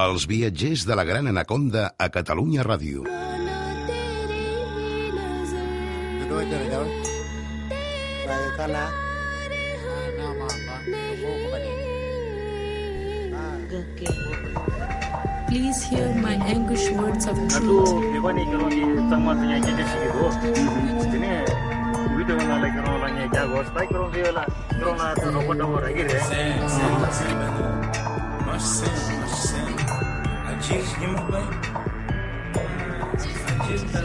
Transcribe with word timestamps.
Els 0.00 0.24
viatgers 0.24 0.86
de 0.88 0.96
la 0.96 1.04
Gran 1.04 1.26
Anaconda 1.28 1.92
a 1.98 2.08
Catalunya 2.08 2.62
Ràdio. 2.64 3.04
Please 15.48 15.82
hear 15.84 16.08
my 16.14 16.40
anguish 16.48 16.88
words 16.96 17.26
of 17.26 17.36
truth. 17.52 17.92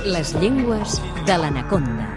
Les 0.05 0.34
llengües 0.41 1.02
de 1.27 1.35
l'anaconda. 1.41 2.07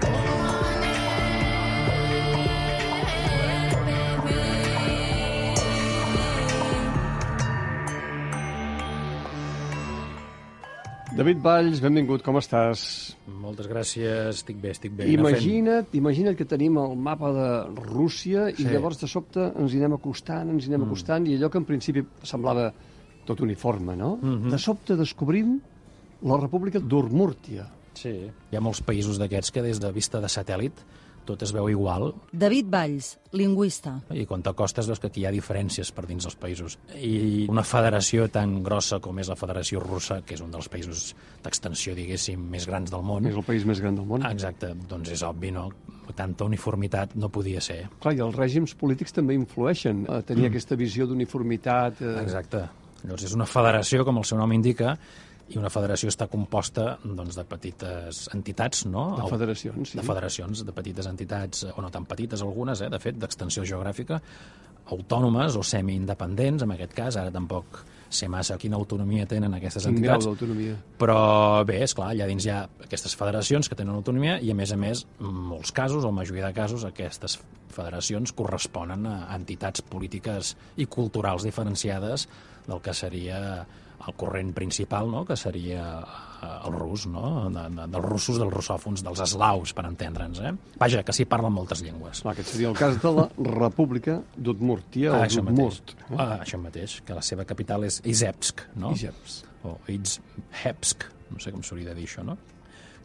David 11.10 11.40
Valls, 11.42 11.80
benvingut, 11.82 12.22
com 12.22 12.38
estàs? 12.38 12.82
Moltes 13.42 13.66
gràcies, 13.68 14.38
estic 14.38 14.60
bé, 14.62 14.70
estic 14.76 14.92
bé. 14.94 15.08
Imagina't, 15.10 15.88
imagina't 15.98 16.36
que 16.38 16.46
tenim 16.48 16.78
el 16.78 16.94
mapa 16.96 17.32
de 17.34 17.48
Rússia 17.82 18.46
i 18.50 18.62
Sí. 18.62 18.68
llavors 18.70 19.00
de 19.00 19.08
sobte 19.10 19.52
ens 19.58 19.74
hi 19.74 19.78
anem 19.82 19.94
acostant, 19.98 20.48
ens 20.50 20.64
hi 20.64 20.68
anem 20.70 20.86
acostant 20.86 21.26
i 21.26 21.34
allò 21.36 21.50
que 21.50 21.58
en 21.58 21.64
principi 21.64 22.04
semblava 22.22 22.72
tot 23.30 23.42
uniforme, 23.46 23.96
no? 23.98 24.16
De 24.50 24.58
sobte 24.58 24.96
descobrim 24.98 25.56
la 26.26 26.36
República 26.42 26.82
d'Urmúrtia. 26.82 27.68
Sí. 27.96 28.12
Hi 28.50 28.56
ha 28.56 28.60
molts 28.64 28.82
països 28.86 29.18
d'aquests 29.20 29.50
que 29.54 29.62
des 29.64 29.80
de 29.82 29.90
vista 29.94 30.20
de 30.22 30.28
satèl·lit 30.30 30.84
tot 31.30 31.42
es 31.44 31.52
veu 31.52 31.68
igual 31.70 32.08
David 32.32 32.66
Valls, 32.72 33.10
lingüista. 33.36 33.92
i 34.16 34.24
quan 34.26 34.42
t'acostes 34.42 34.88
veus 34.88 34.98
que 34.98 35.10
aquí 35.10 35.20
hi 35.22 35.26
ha 35.28 35.32
diferències 35.34 35.92
per 35.94 36.06
dins 36.08 36.24
dels 36.26 36.34
països. 36.40 36.78
I 36.96 37.44
una 37.52 37.62
federació 37.62 38.26
tan 38.32 38.62
grossa 38.66 38.98
com 39.04 39.18
és 39.20 39.28
la 39.30 39.36
Federació 39.38 39.82
Russa, 39.84 40.22
que 40.26 40.34
és 40.34 40.40
un 40.42 40.50
dels 40.50 40.68
països 40.72 41.14
d'extensió, 41.44 41.94
diguéssim, 41.94 42.40
més 42.50 42.66
grans 42.66 42.90
del 42.90 43.04
món, 43.06 43.26
És 43.30 43.36
el 43.36 43.44
país 43.46 43.66
més 43.68 43.80
gran 43.80 43.94
del 44.00 44.06
món. 44.08 44.24
exacte, 44.26 44.72
doncs 44.88 45.12
és 45.12 45.22
obvi, 45.22 45.52
no? 45.54 45.68
Tanta 46.16 46.44
uniformitat 46.48 47.14
no 47.14 47.28
podia 47.30 47.60
ser. 47.62 47.84
Clar, 48.00 48.16
i 48.16 48.20
els 48.24 48.34
règims 48.34 48.74
polítics 48.74 49.12
també 49.14 49.36
influeixen 49.38 50.06
a 50.10 50.22
tenir 50.26 50.48
aquesta 50.48 50.74
visió 50.74 51.06
d'uniformitat. 51.06 52.00
Eh, 52.02 52.16
Exacte. 52.24 52.64
Llavors 53.04 53.26
és 53.28 53.34
una 53.36 53.48
federació, 53.48 54.04
com 54.04 54.20
el 54.20 54.26
seu 54.28 54.38
nom 54.40 54.52
indica, 54.52 54.94
i 55.50 55.58
una 55.58 55.70
federació 55.72 56.10
està 56.12 56.28
composta 56.30 56.94
doncs, 57.02 57.34
de 57.38 57.44
petites 57.48 58.22
entitats, 58.36 58.84
no? 58.86 59.06
De 59.18 59.30
federacions, 59.30 59.94
sí. 59.94 59.98
De 59.98 60.06
federacions, 60.06 60.64
de 60.66 60.74
petites 60.76 61.08
entitats, 61.10 61.64
o 61.74 61.82
no 61.82 61.90
tan 61.90 62.06
petites 62.10 62.44
algunes, 62.46 62.82
eh, 62.84 62.90
de 62.92 63.00
fet, 63.02 63.18
d'extensió 63.18 63.64
geogràfica, 63.66 64.20
autònomes 64.94 65.56
o 65.58 65.64
semi-independents, 65.66 66.66
en 66.66 66.76
aquest 66.76 66.94
cas, 66.94 67.18
ara 67.18 67.34
tampoc 67.34 67.82
sé 68.10 68.28
massa 68.28 68.58
quina 68.58 68.76
autonomia 68.76 69.26
tenen 69.30 69.54
aquestes 69.54 69.86
Quin 69.86 69.96
entitats. 69.96 70.26
d'autonomia? 70.26 70.74
Però 70.98 71.64
bé, 71.66 71.80
és 71.86 71.94
clar, 71.94 72.10
allà 72.10 72.26
dins 72.26 72.44
hi 72.46 72.50
ha 72.52 72.64
aquestes 72.84 73.14
federacions 73.16 73.70
que 73.70 73.78
tenen 73.78 73.94
autonomia 73.94 74.38
i, 74.42 74.50
a 74.50 74.56
més 74.58 74.72
a 74.74 74.78
més, 74.80 75.04
en 75.22 75.42
molts 75.54 75.70
casos, 75.72 76.04
o 76.04 76.12
majoria 76.12 76.48
de 76.48 76.54
casos, 76.56 76.84
aquestes 76.84 77.38
federacions 77.70 78.34
corresponen 78.36 79.06
a 79.06 79.18
entitats 79.36 79.82
polítiques 79.86 80.56
i 80.76 80.88
culturals 80.90 81.46
diferenciades 81.46 82.26
del 82.66 82.82
que 82.82 82.94
seria 82.94 83.66
el 84.06 84.14
corrent 84.16 84.52
principal, 84.56 85.10
no? 85.10 85.24
que 85.28 85.36
seria 85.36 85.84
eh, 86.00 86.50
el 86.66 86.72
rus, 86.72 87.06
no? 87.10 87.50
de, 87.52 87.66
de, 87.76 87.86
dels 87.92 88.06
russos, 88.06 88.38
dels 88.40 88.52
russòfons, 88.52 89.04
dels 89.06 89.22
eslaus, 89.26 89.74
per 89.76 89.84
entendre'ns. 89.88 90.40
Eh? 90.46 90.52
Vaja, 90.80 91.02
que 91.06 91.14
s'hi 91.16 91.26
parlen 91.30 91.54
moltes 91.56 91.84
llengües. 91.84 92.22
Clar, 92.24 92.34
aquest 92.36 92.54
seria 92.54 92.70
el 92.72 92.78
cas 92.78 93.00
de 93.02 93.12
la 93.16 93.28
República 93.50 94.20
d'Udmúrtia, 94.36 95.12
o 95.12 95.24
això 95.24 95.44
mateix. 95.44 95.80
d'Udmurt. 95.80 95.96
Ah, 96.16 96.38
això 96.40 96.60
mateix, 96.62 97.00
que 97.06 97.16
la 97.16 97.24
seva 97.26 97.46
capital 97.48 97.84
és 97.88 98.00
Izepsk, 98.04 98.66
no? 98.80 98.94
Izepsk. 98.96 99.50
O 99.68 99.76
Izhepsk, 99.92 101.04
no 101.34 101.42
sé 101.42 101.52
com 101.52 101.64
s'hauria 101.66 101.92
de 101.92 102.00
dir 102.00 102.08
això, 102.08 102.24
no? 102.26 102.38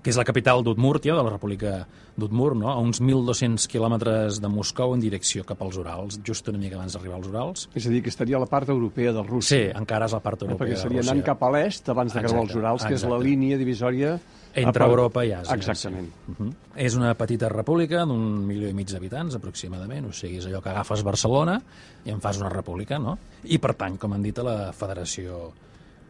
Que 0.05 0.11
és 0.13 0.17
la 0.21 0.23
capital 0.27 0.61
d'Udmúrtia, 0.61 1.15
de 1.17 1.23
la 1.25 1.31
República 1.33 1.87
d'Udmurt, 2.15 2.55
no? 2.61 2.69
a 2.69 2.77
uns 2.77 2.99
1.200 3.01 3.65
quilòmetres 3.71 4.37
de 4.39 4.47
Moscou 4.53 4.93
en 4.93 5.01
direcció 5.01 5.41
cap 5.43 5.63
als 5.65 5.79
Urals, 5.81 6.19
just 6.23 6.45
una 6.51 6.59
mica 6.61 6.77
abans 6.77 6.93
d'arribar 6.93 7.17
als 7.17 7.27
Urals. 7.31 7.63
És 7.73 7.87
a 7.87 7.89
dir, 7.89 8.03
que 8.05 8.11
estaria 8.13 8.37
a 8.37 8.39
la 8.43 8.45
part 8.45 8.69
europea 8.69 9.11
de 9.11 9.23
Sí, 9.23 9.27
Rússia. 9.31 9.71
encara 9.79 10.05
és 10.05 10.13
la 10.13 10.19
part 10.21 10.43
Eh, 10.43 10.45
europea 10.45 10.67
perquè 10.67 10.77
seria 10.83 11.01
anant 11.01 11.23
cap 11.25 11.41
a 11.41 11.49
l'est 11.51 11.89
abans 11.89 12.13
de 12.13 12.19
creuar 12.21 12.43
els 12.43 12.51
Exacte, 12.51 12.59
Urals, 12.61 12.85
que 12.85 12.93
és 12.93 13.01
la 13.01 13.07
exacte. 13.15 13.25
línia 13.27 13.57
divisòria... 13.57 14.19
Entre 14.55 14.79
part- 14.79 14.89
Europa 14.89 15.25
i 15.25 15.31
Àsia. 15.33 15.55
Exactament. 15.57 16.07
Sí. 16.07 16.31
Uh 16.31 16.35
-huh. 16.45 16.53
És 16.77 16.95
una 16.95 17.13
petita 17.15 17.49
república 17.49 18.05
d'un 18.05 18.45
milió 18.47 18.69
i 18.69 18.73
mig 18.73 18.87
d'habitants, 18.87 19.35
aproximadament. 19.35 20.05
O 20.07 20.13
sigui, 20.13 20.37
és 20.37 20.45
allò 20.47 20.61
que 20.61 20.69
agafes 20.69 21.03
Barcelona 21.03 21.61
i 22.05 22.09
en 22.11 22.21
fas 22.21 22.37
una 22.39 22.47
república, 22.49 22.97
no? 22.99 23.17
I 23.43 23.57
pertany, 23.57 23.97
com 23.97 24.13
han 24.13 24.21
dit, 24.21 24.37
a 24.39 24.43
la 24.43 24.71
Federació 24.71 25.51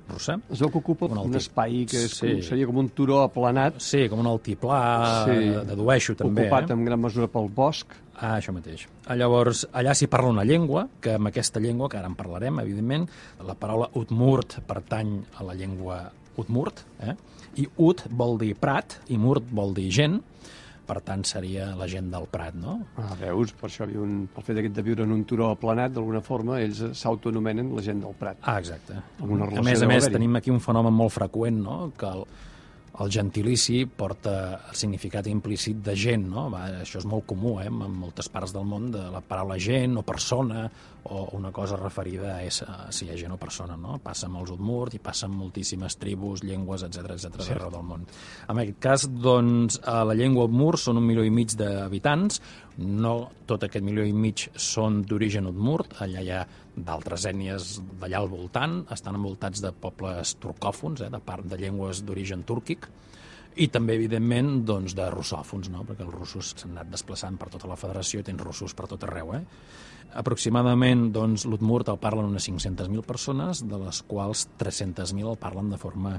Russa. 0.07 0.39
Es 0.53 0.59
veu 0.61 0.69
que 0.69 0.77
ocupa 0.77 1.05
Un 1.09 1.17
un, 1.17 1.35
espai 1.35 1.85
que 1.89 2.03
és 2.05 2.11
Sí. 2.13 2.27
com, 2.33 2.41
seria 2.43 2.65
com 2.67 2.77
un 2.77 2.89
turó 2.89 3.21
aplanat, 3.23 3.79
Sí, 3.81 4.07
com 4.09 4.19
un 4.19 4.27
altiplà, 4.27 5.25
Sí. 5.25 5.65
dedueixo 5.65 6.15
també. 6.15 6.43
ocupat 6.47 6.69
eh? 6.69 6.73
en 6.73 6.85
gran 6.85 7.01
mesura 7.01 7.27
pel 7.27 7.49
bosc. 7.49 7.87
Ah, 8.17 8.37
això 8.39 8.53
mateix. 8.53 8.87
Ah, 9.07 9.15
Llavors, 9.15 9.67
allà 9.73 9.93
s'hi 9.93 10.07
parla 10.07 10.29
una 10.29 10.43
llengua, 10.45 10.87
que 11.01 11.15
amb 11.15 11.27
aquesta 11.27 11.59
llengua, 11.59 11.89
que 11.89 11.97
ara 11.97 12.07
en 12.07 12.15
parlarem, 12.15 12.59
evidentment, 12.59 13.09
la 13.45 13.55
paraula 13.55 13.89
Udmurt 13.93 14.61
pertany 14.65 15.23
a 15.37 15.43
la 15.43 15.53
llengua 15.53 16.11
Udmurt, 16.37 16.85
eh? 17.01 17.15
i 17.57 17.67
Ud 17.77 18.03
vol 18.11 18.37
dir 18.37 18.55
prat, 18.55 19.01
i 19.09 19.17
Murt 19.17 19.43
vol 19.51 19.73
dir 19.73 19.89
gent, 19.91 20.21
per 20.87 20.99
tant 21.05 21.23
seria 21.27 21.71
la 21.77 21.87
gent 21.91 22.09
del 22.13 22.27
Prat, 22.31 22.55
no? 22.59 22.77
Ah, 23.01 23.13
veus, 23.19 23.53
per 23.59 23.69
això 23.69 23.87
un, 23.89 24.17
el 24.29 24.45
fet 24.47 24.61
de 24.75 24.85
viure 24.85 25.05
en 25.05 25.13
un 25.15 25.23
turó 25.27 25.51
aplanat, 25.53 25.93
d'alguna 25.95 26.21
forma, 26.25 26.59
ells 26.63 26.81
eh, 26.85 26.91
s'autoanomenen 26.97 27.71
la 27.75 27.83
gent 27.85 28.03
del 28.05 28.17
Prat. 28.19 28.41
Ah, 28.43 28.57
exacte. 28.61 28.97
Alguna 29.21 29.49
a 29.49 29.65
més 29.65 29.81
a 29.81 29.89
més, 29.89 30.09
tenim 30.13 30.37
aquí 30.39 30.53
un 30.53 30.61
fenomen 30.63 30.93
molt 30.95 31.15
freqüent, 31.17 31.61
no?, 31.65 31.79
que 31.97 32.11
el, 32.11 32.25
el 32.99 33.11
gentilici 33.11 33.83
porta 33.85 34.35
el 34.69 34.75
significat 34.77 35.27
implícit 35.27 35.81
de 35.83 35.95
gent, 35.99 36.27
no? 36.31 36.47
Va, 36.53 36.65
això 36.81 37.01
és 37.01 37.07
molt 37.09 37.25
comú, 37.27 37.57
eh, 37.59 37.67
en 37.67 37.95
moltes 37.99 38.29
parts 38.31 38.53
del 38.55 38.65
món, 38.67 38.89
de 38.93 39.03
la 39.11 39.21
paraula 39.21 39.57
gent 39.59 39.97
o 39.99 40.03
persona 40.07 40.69
o 41.05 41.27
una 41.37 41.51
cosa 41.51 41.77
referida 41.77 42.31
a, 42.35 42.43
ésser, 42.43 42.65
si 42.89 43.05
hi 43.05 43.11
ha 43.13 43.17
gent 43.19 43.35
o 43.35 43.37
persona, 43.37 43.75
no? 43.77 43.99
Passa 44.01 44.25
amb 44.29 44.39
els 44.41 44.53
Udmurt 44.55 44.95
i 44.97 45.01
passa 45.03 45.27
amb 45.27 45.37
moltíssimes 45.37 45.99
tribus, 46.01 46.41
llengües, 46.43 46.85
etc 46.87 47.11
etc 47.17 47.35
d'arreu 47.43 47.73
del 47.75 47.85
món. 47.85 48.07
En 48.49 48.61
aquest 48.63 48.79
cas, 48.81 49.07
doncs, 49.09 49.79
a 49.83 50.01
la 50.07 50.15
llengua 50.17 50.47
Udmurt 50.49 50.81
són 50.81 51.01
un 51.01 51.05
milió 51.05 51.25
i 51.25 51.33
mig 51.33 51.53
d'habitants, 51.59 52.41
no 52.77 53.15
tot 53.47 53.63
aquest 53.63 53.85
milió 53.85 54.03
i 54.05 54.13
mig 54.13 54.47
són 54.59 55.01
d'origen 55.07 55.47
Udmurt, 55.47 55.97
allà 56.03 56.21
hi 56.23 56.31
ha 56.33 56.43
d'altres 56.75 57.25
ètnies 57.29 57.79
d'allà 58.01 58.19
al 58.19 58.29
voltant, 58.31 58.81
estan 58.91 59.15
envoltats 59.15 59.63
de 59.63 59.71
pobles 59.71 60.35
turcòfons, 60.43 61.05
eh, 61.05 61.09
de 61.11 61.21
part 61.23 61.47
de 61.47 61.59
llengües 61.59 62.03
d'origen 62.05 62.43
túrquic, 62.43 62.89
i 63.55 63.69
també, 63.71 63.95
evidentment, 63.95 64.65
doncs, 64.67 64.95
de 64.97 65.05
russòfons, 65.13 65.69
no? 65.71 65.85
perquè 65.87 66.03
els 66.03 66.15
russos 66.15 66.51
s'han 66.59 66.73
anat 66.75 66.89
desplaçant 66.91 67.37
per 67.39 67.47
tota 67.53 67.69
la 67.71 67.77
federació 67.79 68.19
i 68.19 68.27
tens 68.27 68.43
russos 68.43 68.75
per 68.75 68.89
tot 68.91 69.05
arreu. 69.07 69.31
Eh? 69.37 69.43
Aproximadament, 70.19 71.07
doncs, 71.15 71.45
l'Udmurt 71.47 71.93
el 71.93 72.01
parlen 72.01 72.27
unes 72.33 72.49
500.000 72.49 73.05
persones, 73.07 73.63
de 73.63 73.79
les 73.79 74.01
quals 74.09 74.49
300.000 74.59 75.31
el 75.31 75.39
parlen 75.39 75.71
de 75.71 75.79
forma 75.79 76.17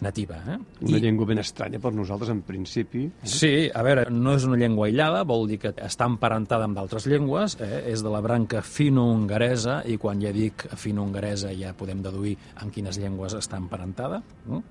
nativa. 0.00 0.38
Eh? 0.48 0.56
Una 0.86 1.00
llengua 1.02 1.26
ben 1.28 1.42
estranya 1.42 1.80
per 1.82 1.92
nosaltres, 1.94 2.30
en 2.32 2.42
principi. 2.46 3.04
Sí, 3.22 3.68
a 3.72 3.82
veure, 3.84 4.06
no 4.10 4.36
és 4.38 4.46
una 4.48 4.58
llengua 4.60 4.88
aïllada, 4.88 5.24
vol 5.28 5.46
dir 5.50 5.60
que 5.62 5.74
està 5.84 6.08
emparentada 6.10 6.68
amb 6.68 6.78
d'altres 6.78 7.06
llengües, 7.10 7.58
eh? 7.60 7.84
és 7.92 8.02
de 8.04 8.12
la 8.12 8.22
branca 8.24 8.62
fino-hongaresa, 8.62 9.82
i 9.90 9.98
quan 10.00 10.22
ja 10.22 10.32
dic 10.34 10.66
fino-hongaresa 10.78 11.52
ja 11.58 11.74
podem 11.76 12.02
deduir 12.04 12.36
amb 12.62 12.72
quines 12.74 12.98
llengües 13.02 13.36
està 13.38 13.60
emparentada. 13.60 14.22
Mm? 14.46 14.62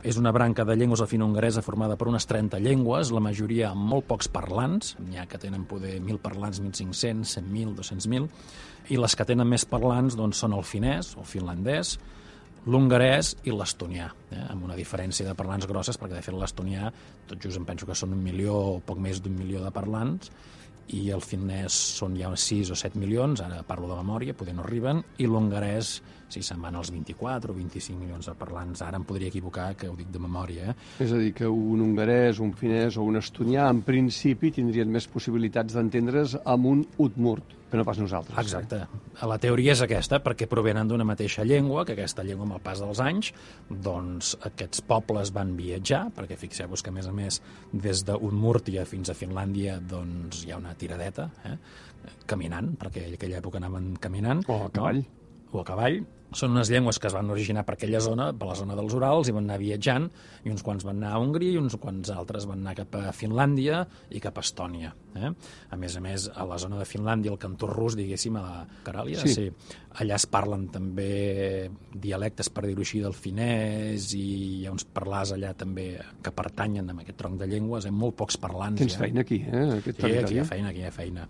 És 0.00 0.16
una 0.16 0.32
branca 0.32 0.64
de 0.64 0.78
llengües 0.80 1.02
fino-hongaresa 1.10 1.60
formada 1.60 1.96
per 2.00 2.08
unes 2.08 2.24
30 2.24 2.56
llengües, 2.64 3.10
la 3.12 3.20
majoria 3.20 3.74
amb 3.74 3.84
molt 3.90 4.06
pocs 4.08 4.30
parlants, 4.32 4.94
n'hi 5.04 5.20
ha 5.20 5.26
que 5.28 5.40
tenen 5.40 5.66
poder 5.68 5.98
1.000 5.98 6.22
parlants, 6.24 6.62
1.500, 6.62 7.34
100.000, 7.36 7.74
200.000, 7.76 8.30
i 8.90 8.96
les 8.96 9.16
que 9.16 9.26
tenen 9.28 9.48
més 9.50 9.66
parlants 9.68 10.16
doncs, 10.16 10.40
són 10.40 10.56
el 10.56 10.64
finès, 10.64 11.12
el 11.20 11.28
finlandès, 11.28 11.98
l'hongarès 12.68 13.34
i 13.48 13.54
l'estonià, 13.54 14.10
eh? 14.32 14.44
amb 14.52 14.66
una 14.66 14.76
diferència 14.76 15.26
de 15.26 15.36
parlants 15.36 15.68
grosses, 15.70 15.96
perquè 16.00 16.18
de 16.18 16.24
fet 16.24 16.36
l'estonià, 16.36 16.90
tot 17.30 17.40
just 17.40 17.60
em 17.60 17.66
penso 17.68 17.88
que 17.88 17.96
són 17.96 18.12
un 18.16 18.22
milió 18.24 18.56
o 18.74 18.80
poc 18.84 19.00
més 19.00 19.22
d'un 19.24 19.36
milió 19.38 19.62
de 19.64 19.72
parlants, 19.72 20.32
i 20.90 21.06
el 21.14 21.22
finès 21.22 21.76
són 22.00 22.16
ja 22.18 22.30
6 22.34 22.72
o 22.74 22.78
7 22.78 22.98
milions, 22.98 23.40
ara 23.44 23.62
parlo 23.66 23.88
de 23.90 23.98
memòria, 24.00 24.34
poder 24.36 24.56
no 24.56 24.64
arriben, 24.66 25.04
i 25.22 25.28
l'hongarès, 25.30 26.00
si 26.30 26.42
se'n 26.46 26.60
van 26.62 26.78
als 26.78 26.92
24 26.94 27.52
o 27.52 27.56
25 27.56 27.98
milions 27.98 28.30
de 28.30 28.34
parlants, 28.38 28.82
ara 28.86 28.98
em 29.00 29.06
podria 29.06 29.30
equivocar, 29.32 29.72
que 29.76 29.88
ho 29.90 29.96
dic 29.98 30.10
de 30.12 30.22
memòria, 30.22 30.72
eh? 30.72 30.76
És 31.04 31.12
a 31.12 31.20
dir, 31.20 31.32
que 31.36 31.48
un 31.50 31.82
hongarès, 31.84 32.40
un 32.40 32.52
finès 32.56 32.96
o 32.96 33.06
un 33.06 33.20
estonià, 33.20 33.68
en 33.70 33.82
principi, 33.86 34.52
tindrien 34.54 34.90
més 34.90 35.08
possibilitats 35.10 35.74
d'entendre's 35.76 36.38
amb 36.44 36.70
un 36.70 36.84
udmurt. 36.98 37.56
que 37.70 37.76
no 37.78 37.84
pas 37.84 38.00
nosaltres. 38.02 38.36
Exacte. 38.36 38.80
La 39.22 39.36
teoria 39.38 39.76
és 39.76 39.82
aquesta, 39.84 40.18
perquè 40.24 40.48
provenen 40.50 40.88
d'una 40.90 41.06
mateixa 41.06 41.44
llengua, 41.46 41.84
que 41.86 41.94
aquesta 41.94 42.24
llengua 42.26 42.48
amb 42.48 42.56
el 42.56 42.62
pas 42.64 42.80
dels 42.82 42.98
anys, 43.04 43.30
doncs 43.70 44.32
aquests 44.48 44.82
pobles 44.90 45.30
van 45.36 45.54
viatjar, 45.54 46.08
perquè 46.16 46.34
fixeu-vos 46.40 46.82
que 46.82 46.90
a 46.90 46.96
més 46.96 47.06
a 47.06 47.14
més 47.14 47.38
des 47.70 48.02
d'Udmúrtia 48.08 48.82
fins 48.90 49.12
a 49.12 49.14
Finlàndia 49.14 49.78
doncs 49.78 50.42
hi 50.42 50.50
ha 50.50 50.58
una 50.58 50.74
tiradeta, 50.74 51.30
eh? 51.46 51.56
caminant, 52.26 52.74
perquè 52.80 53.06
en 53.06 53.14
aquella 53.14 53.38
època 53.38 53.62
anaven 53.62 53.92
caminant. 54.02 54.42
O 54.48 54.64
a 54.66 54.70
cavall. 54.74 55.04
No? 55.04 55.52
O 55.52 55.62
a 55.62 55.68
cavall. 55.70 56.02
Són 56.30 56.52
unes 56.54 56.68
llengües 56.70 57.00
que 57.02 57.08
es 57.08 57.14
van 57.14 57.30
originar 57.34 57.64
per 57.66 57.74
aquella 57.74 57.98
zona, 58.00 58.28
per 58.38 58.46
la 58.46 58.54
zona 58.54 58.76
dels 58.78 58.94
Urals, 58.94 59.28
i 59.28 59.34
van 59.34 59.48
anar 59.48 59.58
viatjant, 59.58 60.06
i 60.46 60.52
uns 60.52 60.62
quants 60.62 60.84
van 60.86 61.00
anar 61.00 61.16
a 61.16 61.18
Hongria 61.22 61.56
i 61.56 61.58
uns 61.58 61.74
quants 61.82 62.12
altres 62.14 62.46
van 62.46 62.62
anar 62.62 62.76
cap 62.78 62.94
a 63.00 63.10
Finlàndia 63.16 63.80
i 64.14 64.22
cap 64.22 64.38
a 64.38 64.44
Estònia. 64.46 64.92
Eh? 65.18 65.32
A 65.74 65.78
més 65.80 65.96
a 65.98 66.02
més, 66.04 66.28
a 66.30 66.46
la 66.46 66.58
zona 66.62 66.78
de 66.78 66.86
Finlàndia, 66.86 67.32
el 67.34 67.40
cantó 67.42 67.66
rus, 67.66 67.96
diguéssim, 67.98 68.38
a 68.38 68.44
la 68.46 68.66
Caràlia, 68.86 69.18
Sí. 69.26 69.34
sí. 69.34 69.50
allà 69.98 70.14
es 70.14 70.26
parlen 70.30 70.68
també 70.70 71.68
dialectes, 71.92 72.48
per 72.48 72.62
dir-ho 72.68 72.84
així, 72.86 73.00
del 73.02 73.16
finès, 73.18 74.12
i 74.14 74.60
hi 74.60 74.66
ha 74.66 74.70
uns 74.70 74.84
parlars 74.86 75.32
allà 75.34 75.50
també 75.58 75.98
que 76.22 76.30
pertanyen 76.30 76.88
a 76.90 76.94
aquest 77.02 77.18
tronc 77.18 77.40
de 77.40 77.48
llengües, 77.50 77.84
hi 77.84 77.88
ha 77.90 77.92
molt 77.92 78.14
pocs 78.14 78.38
parlants. 78.38 78.78
Tens 78.78 78.94
ja. 78.94 79.02
feina 79.02 79.26
aquí, 79.26 79.42
eh? 79.50 79.66
Aquest 79.80 79.98
Sí, 79.98 80.12
aquí 80.14 80.34
hi 80.34 80.38
ha 80.38 80.44
feina, 80.44 80.68
aquí 80.70 80.84
hi 80.84 80.86
ha 80.86 80.92
feina. 80.94 81.26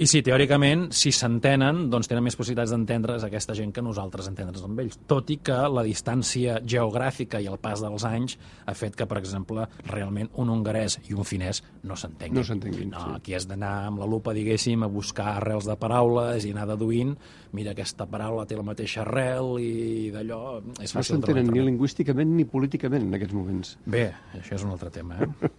I 0.00 0.06
sí, 0.08 0.22
teòricament, 0.24 0.86
si 0.96 1.10
s'entenen, 1.12 1.82
doncs 1.92 2.08
tenen 2.08 2.24
més 2.24 2.36
possibilitats 2.38 2.70
d'entendre's 2.72 3.24
aquesta 3.26 3.52
gent 3.58 3.72
que 3.76 3.82
nosaltres 3.84 4.30
entendre's 4.30 4.62
amb 4.64 4.78
ells. 4.80 4.96
Tot 5.10 5.28
i 5.34 5.36
que 5.44 5.56
la 5.68 5.82
distància 5.84 6.60
geogràfica 6.64 7.40
i 7.42 7.48
el 7.50 7.58
pas 7.60 7.82
dels 7.84 8.06
anys 8.08 8.38
ha 8.64 8.72
fet 8.78 8.96
que, 8.96 9.04
per 9.10 9.18
exemple, 9.20 9.66
realment 9.90 10.30
un 10.40 10.48
hongarès 10.54 10.96
i 11.10 11.12
un 11.12 11.26
finès 11.28 11.60
no 11.84 11.96
s'entenguin. 12.00 12.38
No 12.38 12.44
s'entenguin, 12.46 12.90
No, 12.94 13.02
sí. 13.04 13.16
aquí 13.18 13.34
has 13.36 13.46
d'anar 13.50 13.74
amb 13.90 14.00
la 14.00 14.06
lupa, 14.08 14.32
diguéssim, 14.32 14.82
a 14.82 14.88
buscar 14.88 15.34
arrels 15.36 15.68
de 15.68 15.76
paraules 15.76 16.46
i 16.48 16.54
anar 16.54 16.66
deduint, 16.72 17.12
mira, 17.52 17.72
aquesta 17.74 18.06
paraula 18.06 18.46
té 18.46 18.56
la 18.56 18.64
mateixa 18.64 19.02
arrel 19.02 19.58
i 19.60 20.10
d'allò 20.14 20.62
és 20.80 20.94
No 20.94 21.02
s'entenen 21.02 21.50
ni 21.50 21.60
lingüísticament 21.66 22.30
ni 22.38 22.44
políticament 22.48 23.04
en 23.08 23.14
aquests 23.18 23.34
moments. 23.36 23.74
Bé, 23.84 24.06
això 24.38 24.54
és 24.56 24.64
un 24.64 24.70
altre 24.72 24.88
tema. 24.94 25.18
Eh? 25.20 25.50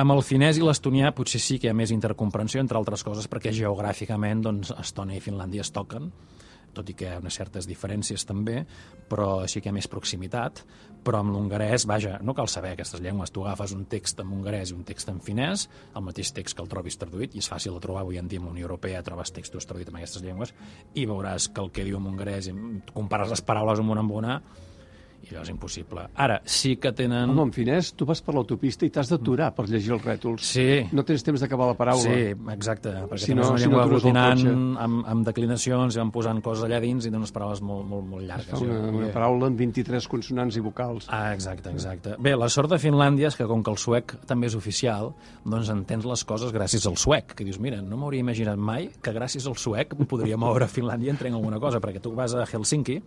Amb 0.00 0.16
el 0.16 0.22
finès 0.26 0.58
i 0.58 0.64
l'estonià 0.64 1.12
potser 1.14 1.38
sí 1.40 1.60
que 1.60 1.68
hi 1.68 1.70
ha 1.70 1.76
més 1.76 1.92
intercomprensió, 1.94 2.58
entre 2.60 2.78
altres 2.80 3.04
coses, 3.06 3.28
perquè 3.30 3.52
geogràficament 3.66 4.46
doncs, 4.46 4.72
Estònia 4.80 5.20
i 5.20 5.24
Finlàndia 5.24 5.66
es 5.66 5.74
toquen, 5.74 6.10
tot 6.76 6.90
i 6.92 6.96
que 6.96 7.06
hi 7.06 7.14
ha 7.14 7.22
unes 7.22 7.36
certes 7.38 7.66
diferències 7.68 8.26
també, 8.28 8.60
però 9.10 9.46
sí 9.48 9.62
que 9.62 9.70
hi 9.70 9.72
ha 9.72 9.76
més 9.76 9.88
proximitat. 9.88 10.62
Però 11.06 11.20
amb 11.22 11.30
l'hongarès, 11.30 11.84
vaja, 11.86 12.16
no 12.26 12.34
cal 12.34 12.48
saber 12.50 12.72
aquestes 12.74 13.00
llengües. 13.00 13.30
Tu 13.30 13.44
agafes 13.44 13.72
un 13.76 13.84
text 13.90 14.20
en 14.20 14.32
hongarès 14.34 14.72
i 14.72 14.74
un 14.74 14.82
text 14.84 15.12
en 15.12 15.20
finès, 15.22 15.68
el 15.94 16.02
mateix 16.02 16.32
text 16.34 16.56
que 16.58 16.64
el 16.64 16.70
trobis 16.72 16.98
traduït, 16.98 17.36
i 17.36 17.42
és 17.44 17.50
fàcil 17.50 17.76
de 17.76 17.82
trobar 17.84 18.02
avui 18.02 18.18
en 18.18 18.28
dia 18.28 18.42
amb 18.42 18.50
la 18.50 18.56
Unió 18.56 18.66
Europea, 18.66 19.04
trobes 19.06 19.30
textos 19.36 19.68
traduïts 19.70 19.94
en 19.94 20.00
aquestes 20.00 20.24
llengües, 20.26 20.52
i 20.98 21.06
veuràs 21.06 21.46
que 21.54 21.62
el 21.62 21.70
que 21.70 21.86
diu 21.86 22.00
en 22.00 22.10
hongarès, 22.10 22.50
compares 22.92 23.30
les 23.32 23.44
paraules 23.46 23.82
amb 23.82 23.94
una 23.94 24.02
amb 24.02 24.16
una, 24.18 24.40
i 25.26 25.34
allò 25.34 25.42
és 25.42 25.48
impossible. 25.50 26.04
Ara, 26.14 26.40
sí 26.44 26.76
que 26.78 26.92
tenen... 26.94 27.30
Home, 27.32 27.48
en 27.48 27.52
finès, 27.52 27.92
tu 27.98 28.06
vas 28.06 28.20
per 28.22 28.34
l'autopista 28.36 28.86
i 28.86 28.90
t'has 28.94 29.08
d'aturar 29.10 29.48
per 29.56 29.64
llegir 29.68 29.92
els 29.96 30.04
rètols. 30.06 30.44
Sí. 30.46 30.66
No 30.94 31.02
tens 31.04 31.24
temps 31.26 31.40
d'acabar 31.42 31.66
la 31.72 31.74
paraula. 31.78 32.02
Sí, 32.04 32.34
exacte, 32.54 32.92
perquè 33.10 33.18
Si 33.18 33.32
si 33.32 33.34
no- 33.34 33.42
no, 33.42 33.48
és 33.48 33.50
una 33.50 33.58
si 33.58 33.64
no 33.64 33.70
llengua 33.70 33.82
el 33.82 33.88
aglutinant 33.90 34.38
cotxe. 34.44 34.82
amb, 34.86 35.06
amb 35.14 35.26
declinacions 35.26 35.96
i 35.96 35.98
van 35.98 36.12
posant 36.14 36.40
coses 36.44 36.64
allà 36.68 36.78
dins 36.80 37.06
i 37.06 37.10
d'unes 37.10 37.32
paraules 37.34 37.60
molt, 37.60 37.86
molt, 37.90 38.06
molt 38.06 38.22
Es 38.22 38.28
llargues. 38.28 38.60
una, 38.62 38.78
una 38.88 39.06
Bé. 39.08 39.12
paraula 39.12 39.46
amb 39.50 39.58
23 39.58 40.06
consonants 40.08 40.56
i 40.56 40.60
vocals. 40.60 41.06
Ah, 41.10 41.32
exacte, 41.34 41.70
exacte. 41.70 42.14
Bé, 42.18 42.36
la 42.36 42.48
sort 42.48 42.70
de 42.70 42.78
Finlàndia 42.78 43.26
és 43.28 43.36
que 43.36 43.46
com 43.50 43.62
que 43.66 43.70
el 43.74 43.78
suec 43.82 44.14
també 44.26 44.46
és 44.46 44.54
oficial, 44.54 45.12
doncs 45.44 45.68
entens 45.70 46.04
les 46.06 46.24
coses 46.24 46.52
gràcies 46.54 46.86
al 46.86 46.96
suec, 46.96 47.34
que 47.34 47.44
dius, 47.44 47.58
mira, 47.58 47.82
no 47.82 47.96
m'hauria 47.96 48.20
imaginat 48.22 48.56
mai 48.56 48.90
que 49.02 49.12
gràcies 49.12 49.46
al 49.46 49.56
suec 49.56 49.94
podria 50.06 50.36
moure 50.36 50.66
Finlàndia 50.76 51.10
entenc 51.10 51.34
alguna 51.34 51.58
cosa, 51.58 51.80
perquè 51.80 52.00
tu 52.00 52.14
vas 52.14 52.32
a 52.34 52.44
Helsinki, 52.46 53.02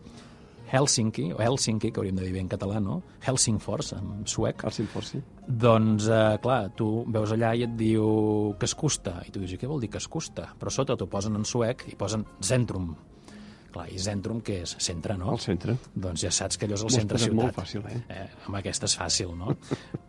Helsinki, 0.71 1.31
o 1.33 1.41
Helsinki, 1.41 1.91
que 1.91 1.99
hauríem 1.99 2.15
de 2.19 2.23
dir 2.27 2.33
bé 2.33 2.39
en 2.43 2.49
català, 2.51 2.79
no? 2.83 3.01
Helsingfors, 3.25 3.93
en 3.97 4.25
suec, 4.29 4.63
Al 4.65 4.71
Sinforci. 4.71 5.21
doncs, 5.47 6.07
eh, 6.07 6.37
clar, 6.41 6.71
tu 6.75 7.05
veus 7.07 7.31
allà 7.31 7.55
i 7.57 7.63
et 7.63 7.75
diu 7.75 8.55
que 8.59 8.65
es 8.65 8.75
custa, 8.75 9.21
i 9.27 9.31
tu 9.31 9.39
dius, 9.39 9.57
què 9.59 9.67
vol 9.67 9.81
dir 9.81 9.89
que 9.89 9.97
es 9.97 10.07
custa? 10.07 10.53
Però 10.59 10.69
sota 10.69 10.95
t'ho 10.95 11.07
posen 11.07 11.35
en 11.35 11.45
suec 11.45 11.85
i 11.91 11.95
posen 11.95 12.25
Zentrum. 12.41 12.95
Clar, 13.69 13.85
i 13.93 13.99
Zentrum 14.01 14.39
què 14.41 14.61
és? 14.63 14.75
Centre, 14.81 15.15
no? 15.17 15.31
Al 15.35 15.39
centre. 15.43 15.75
Doncs 15.93 16.23
ja 16.25 16.31
saps 16.33 16.57
que 16.57 16.65
allò 16.65 16.73
és 16.77 16.81
el 16.81 16.87
M'ho 16.89 16.93
has 16.95 16.99
centre 17.01 17.17
posat 17.19 17.29
ciutat. 17.29 17.39
molt 17.43 17.57
fàcil, 17.59 17.83
eh? 17.85 17.99
eh? 18.09 18.27
Amb 18.47 18.57
aquesta 18.59 18.87
és 18.89 18.95
fàcil, 18.97 19.33
no? 19.37 19.53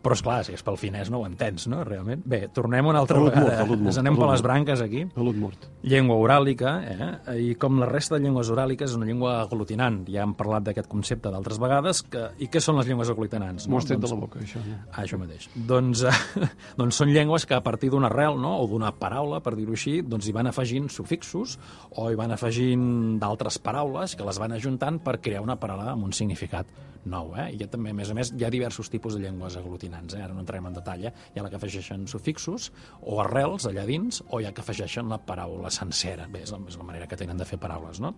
Però, 0.01 0.15
és 0.17 0.23
clar, 0.25 0.39
si 0.47 0.55
és 0.57 0.62
pel 0.65 0.79
finès 0.81 1.11
no 1.12 1.21
ho 1.21 1.27
entens, 1.29 1.67
no? 1.69 1.83
Realment. 1.85 2.23
Bé, 2.25 2.47
tornem 2.57 2.87
una 2.89 3.03
altra 3.03 3.19
l'Udmurt, 3.21 3.37
vegada. 3.45 3.62
a 3.62 3.67
l'Udmurt, 3.69 3.91
Ens 3.93 3.99
anem 4.01 4.17
per 4.17 4.31
les 4.31 4.43
branques, 4.47 4.81
aquí. 4.81 5.03
A 5.15 5.21
l'Udmurt. 5.27 5.67
Llengua 5.83 6.17
oràlica, 6.23 6.73
eh? 6.89 7.11
i 7.51 7.55
com 7.61 7.79
la 7.83 7.87
resta 7.91 8.17
de 8.17 8.25
llengües 8.25 8.49
oràliques, 8.55 8.91
és 8.91 8.97
una 8.97 9.05
llengua 9.09 9.35
aglutinant. 9.43 10.01
Ja 10.09 10.23
hem 10.25 10.33
parlat 10.39 10.65
d'aquest 10.71 10.89
concepte 10.89 11.29
d'altres 11.35 11.61
vegades. 11.61 12.03
Que... 12.09 12.31
I 12.41 12.49
què 12.49 12.61
són 12.65 12.79
les 12.81 12.89
llengües 12.89 13.11
aglutinants? 13.13 13.69
M'ho 13.69 13.77
has 13.83 13.89
tret 13.91 14.01
de 14.01 14.06
Doncs- 14.06 14.17
la 14.17 14.21
boca, 14.25 14.41
això. 14.41 14.65
No? 14.65 14.79
Ah, 14.93 15.03
això 15.05 15.19
mateix. 15.21 15.51
Doncs, 15.55 16.05
eh, 16.09 16.49
doncs 16.81 16.97
són 17.03 17.13
llengües 17.13 17.45
que 17.45 17.59
a 17.59 17.61
partir 17.61 17.91
d'una 17.93 18.09
arrel, 18.09 18.41
no?, 18.41 18.56
o 18.65 18.67
d'una 18.71 18.93
paraula, 18.97 19.43
per 19.45 19.53
dir-ho 19.59 19.77
així, 19.77 20.01
doncs 20.06 20.27
hi 20.29 20.33
van 20.33 20.49
afegint 20.49 20.89
sufixos 20.89 21.59
o 22.01 22.09
hi 22.11 22.17
van 22.17 22.33
afegint 22.33 23.19
d'altres 23.21 23.50
paraules 23.58 24.14
que 24.17 24.25
les 24.25 24.38
van 24.38 24.52
ajuntant 24.52 25.00
per 25.02 25.20
crear 25.20 25.43
una 25.43 25.56
paraula 25.58 25.91
amb 25.93 26.05
un 26.05 26.12
significat 26.12 26.67
nou. 27.02 27.31
Eh? 27.35 27.55
I 27.56 27.62
ha 27.64 27.67
també, 27.73 27.91
a 27.91 27.94
més 27.97 28.11
a 28.11 28.14
més, 28.14 28.29
hi 28.37 28.44
ha 28.44 28.50
diversos 28.52 28.91
tipus 28.93 29.14
de 29.17 29.23
llengües 29.23 29.56
aglutinants. 29.56 30.12
Eh? 30.14 30.20
Ara 30.23 30.35
no 30.35 30.41
entrarem 30.41 30.67
en 30.69 30.75
detall. 30.76 31.06
Eh? 31.08 31.12
Hi 31.35 31.41
ha 31.41 31.43
la 31.43 31.49
que 31.49 31.56
afegeixen 31.56 32.06
sufixos 32.06 32.70
o 33.00 33.20
arrels 33.23 33.64
allà 33.70 33.87
dins, 33.88 34.23
o 34.29 34.41
hi 34.41 34.44
ha 34.44 34.52
que 34.52 34.61
afegeixen 34.61 35.08
la 35.08 35.17
paraula 35.19 35.70
sencera. 35.73 36.26
Bé, 36.29 36.43
és 36.44 36.52
la, 36.52 36.58
és 36.69 36.76
la 36.76 36.85
manera 36.85 37.06
que 37.08 37.17
tenen 37.17 37.41
de 37.41 37.47
fer 37.49 37.56
paraules, 37.58 38.00
no? 38.05 38.12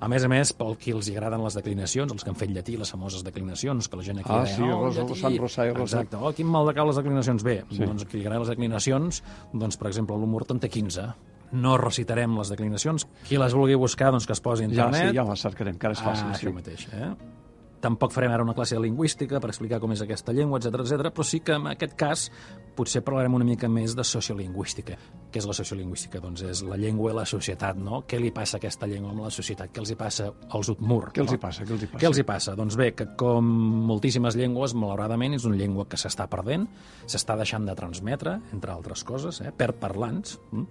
A 0.00 0.08
més 0.10 0.24
a 0.26 0.28
més, 0.28 0.50
pel 0.52 0.74
qui 0.76 0.90
els 0.90 1.08
agraden 1.14 1.44
les 1.44 1.54
declinacions, 1.54 2.10
els 2.12 2.24
que 2.26 2.30
han 2.34 2.36
fet 2.40 2.50
llatí, 2.50 2.76
les 2.76 2.90
famoses 2.90 3.22
declinacions, 3.22 3.86
que 3.88 3.96
la 3.96 4.02
gent 4.02 4.18
aquí 4.24 4.32
Ah, 4.34 4.42
deia, 4.42 4.56
sí, 4.56 4.62
oh, 4.62 4.80
Rosa- 4.88 5.02
llatí". 5.04 5.20
Sant 5.20 5.38
Rosà 5.38 5.68
i 5.70 5.72
Rosa. 5.72 6.00
Exacte. 6.02 6.16
Oh, 6.20 6.32
quin 6.34 6.46
mal 6.50 6.66
de 6.66 6.74
cap 6.74 6.86
les 6.90 6.96
declinacions. 6.96 7.44
Bé, 7.44 7.62
Sí. 7.70 7.78
doncs 7.84 8.04
qui 8.04 8.18
li 8.18 8.26
agraden 8.26 8.40
les 8.48 8.50
declinacions, 8.56 9.22
doncs, 9.52 9.76
per 9.78 9.88
exemple, 9.88 10.16
l'humor 10.18 10.44
té 10.44 10.68
15. 10.68 11.14
No 11.52 11.76
recitarem 11.78 12.36
les 12.38 12.48
declinacions. 12.50 13.06
Qui 13.28 13.38
les 13.38 13.54
vulgui 13.54 13.74
buscar, 13.74 14.10
doncs 14.10 14.26
que 14.26 14.32
es 14.32 14.40
posi 14.40 14.64
a 14.64 14.66
Ja, 14.66 14.72
internet. 14.72 15.10
sí, 15.10 15.16
ja 15.16 15.24
la 15.24 15.36
cercarem, 15.36 15.78
que 15.78 15.86
ara 15.86 15.92
és 15.94 16.02
fàcil. 16.02 16.28
ah, 16.30 16.34
sí. 16.34 16.46
això 16.46 16.54
mateix, 16.54 16.88
eh? 16.92 17.14
Tampoc 17.84 18.12
farem 18.12 18.32
ara 18.32 18.42
una 18.42 18.54
classe 18.54 18.74
de 18.74 18.80
lingüística 18.80 19.38
per 19.40 19.50
explicar 19.50 19.78
com 19.78 19.92
és 19.92 20.00
aquesta 20.00 20.32
llengua, 20.32 20.56
etc 20.58 20.80
etc. 20.80 21.10
però 21.12 21.22
sí 21.22 21.40
que 21.40 21.52
en 21.52 21.66
aquest 21.66 21.92
cas 21.94 22.30
potser 22.74 23.02
parlarem 23.04 23.34
una 23.34 23.44
mica 23.44 23.68
més 23.68 23.94
de 23.94 24.02
sociolingüística. 24.02 24.96
Què 25.30 25.36
és 25.36 25.44
la 25.46 25.52
sociolingüística? 25.52 26.18
Doncs 26.18 26.42
és 26.48 26.62
la 26.64 26.78
llengua 26.78 27.10
i 27.12 27.14
la 27.14 27.26
societat, 27.26 27.76
no? 27.76 28.04
Què 28.08 28.18
li 28.18 28.30
passa 28.32 28.56
a 28.56 28.58
aquesta 28.58 28.86
llengua 28.86 29.10
amb 29.10 29.20
la 29.26 29.30
societat? 29.30 29.68
Què 29.70 29.80
els 29.80 29.90
hi 29.90 29.96
passa 29.96 30.32
als 30.48 30.68
Utmur? 30.70 31.12
Què 31.12 31.20
els 31.20 31.32
hi 31.34 31.36
passa? 31.36 31.62
Què 31.66 31.72
els 31.72 31.82
hi 31.82 31.86
passa? 31.86 31.98
Què 32.00 32.06
els 32.08 32.18
hi 32.18 32.22
passa? 32.24 32.56
Doncs 32.56 32.76
bé, 32.76 32.94
que 32.94 33.06
com 33.16 33.44
moltíssimes 33.44 34.34
llengües, 34.34 34.72
malauradament, 34.74 35.34
és 35.34 35.44
una 35.44 35.56
llengua 35.56 35.84
que 35.84 35.98
s'està 36.00 36.26
perdent, 36.26 36.66
s'està 37.06 37.36
deixant 37.36 37.66
de 37.66 37.74
transmetre, 37.74 38.38
entre 38.54 38.72
altres 38.72 39.04
coses, 39.04 39.42
eh? 39.42 39.52
per 39.52 39.74
parlants, 39.74 40.38
mm? 40.52 40.64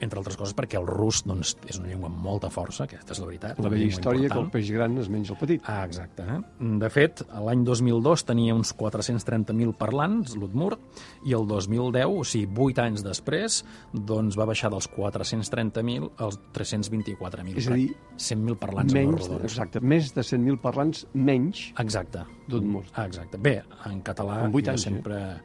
Entre 0.00 0.18
altres 0.18 0.36
coses 0.36 0.54
perquè 0.56 0.78
el 0.80 0.86
rus 0.88 1.22
doncs, 1.26 1.54
és 1.68 1.78
una 1.78 1.88
llengua 1.88 2.08
amb 2.10 2.18
molta 2.24 2.50
força, 2.50 2.84
aquesta 2.88 3.14
és 3.14 3.20
la 3.22 3.26
veritat. 3.28 3.58
La 3.62 3.70
vella 3.72 3.86
història 3.86 4.28
que 4.28 4.34
el 4.34 4.44
important. 4.44 4.52
peix 4.52 4.70
gran 4.74 4.98
es 4.98 5.08
menja 5.12 5.32
el 5.34 5.38
petit. 5.38 5.62
Ah, 5.70 5.84
exacte. 5.86 6.22
Eh? 6.22 6.38
De 6.82 6.90
fet, 6.90 7.22
l'any 7.46 7.64
2002 7.64 8.24
tenia 8.28 8.54
uns 8.54 8.74
430.000 8.76 9.74
parlants, 9.78 10.34
l'Udmur, 10.36 10.78
i 11.24 11.34
el 11.36 11.46
2010, 11.46 12.04
o 12.10 12.24
sigui, 12.24 12.48
8 12.70 12.82
anys 12.84 13.04
després, 13.06 13.60
doncs 13.92 14.38
va 14.38 14.46
baixar 14.50 14.70
dels 14.74 14.88
430.000 14.90 16.10
als 16.18 16.38
324.000. 16.56 17.56
És 17.58 17.68
a 17.68 17.74
dir, 17.78 17.90
100.000 18.16 18.56
parlants 18.60 18.94
Menys, 18.94 19.28
exacte, 19.42 19.80
més 19.80 20.12
de 20.14 20.22
100.000 20.22 20.58
parlants 20.62 21.06
menys 21.14 21.72
Exacte. 21.80 22.24
d'Udmurt. 22.48 22.90
Ah, 22.94 23.06
exacte. 23.06 23.38
Bé, 23.38 23.62
en 23.90 24.00
català 24.02 24.44
En 24.44 24.52
vuit 24.52 24.66
jo 24.66 24.72
anys, 24.74 24.86
eh? 24.86 25.40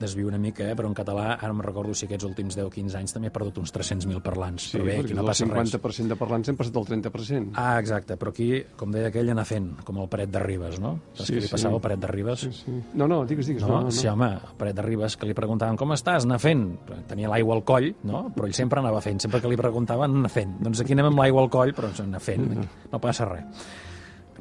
Desvio 0.00 0.28
una 0.28 0.38
mica, 0.38 0.64
eh? 0.70 0.74
però 0.76 0.88
en 0.90 0.94
català, 0.94 1.34
ara 1.38 1.48
no 1.48 1.54
me'n 1.58 1.66
recordo 1.66 1.94
si 1.96 2.04
aquests 2.06 2.26
últims 2.28 2.56
10-15 2.58 2.96
anys 2.98 3.14
també 3.16 3.28
he 3.30 3.34
perdut 3.34 3.58
uns 3.62 3.72
300.000 3.74 4.20
parlants. 4.24 4.70
Sí, 4.70 4.76
però 4.78 4.84
bé, 4.88 4.96
aquí 5.00 5.14
no 5.16 5.24
passa 5.24 5.46
res. 5.48 5.72
50% 5.72 6.12
de 6.12 6.16
parlants 6.20 6.48
hem 6.52 6.56
passat 6.58 6.76
al 6.76 6.86
30%. 6.90 7.50
Ah, 7.56 7.78
exacte, 7.80 8.16
però 8.20 8.30
aquí, 8.34 8.48
com 8.76 8.92
deia 8.92 9.08
aquell, 9.08 9.30
anar 9.32 9.44
fent, 9.48 9.70
com 9.86 10.00
el 10.02 10.08
Paret 10.12 10.30
de 10.34 10.42
Ribes, 10.42 10.80
no? 10.82 10.96
Saps 11.14 11.26
Sí, 11.28 11.34
què 11.36 11.40
li 11.40 11.46
sí. 11.48 11.52
passava 11.54 11.78
al 11.78 11.84
Paret 11.86 12.02
de 12.04 12.10
Ribes? 12.12 12.40
Sí, 12.46 12.52
sí. 12.52 12.76
No, 12.94 13.08
no, 13.08 13.22
digues, 13.26 13.46
digues. 13.46 13.62
No, 13.62 13.68
No, 13.68 13.80
no, 13.80 13.90
no. 13.90 13.90
sí, 13.90 14.06
home, 14.08 14.30
el 14.36 14.56
Paret 14.58 14.76
de 14.76 14.82
Ribes, 14.82 15.16
que 15.16 15.26
li 15.26 15.34
preguntaven 15.34 15.76
com 15.76 15.92
estàs, 15.96 16.24
anar 16.28 16.38
fent. 16.40 16.66
Tenia 17.08 17.28
l'aigua 17.32 17.54
al 17.56 17.64
coll, 17.64 17.90
no? 18.04 18.26
però 18.36 18.46
ell 18.46 18.54
sempre 18.54 18.80
anava 18.80 19.00
fent. 19.00 19.20
Sempre 19.24 19.40
que 19.40 19.48
li 19.48 19.56
preguntaven, 19.56 20.20
anar 20.20 20.30
fent. 20.30 20.56
Doncs 20.60 20.80
aquí 20.84 20.92
anem 20.92 21.10
amb 21.12 21.18
l'aigua 21.24 21.42
al 21.42 21.50
coll, 21.50 21.72
però 21.76 21.88
anar 22.04 22.20
fent. 22.20 22.46
No 22.92 22.98
passa 23.00 23.24
res. 23.32 23.44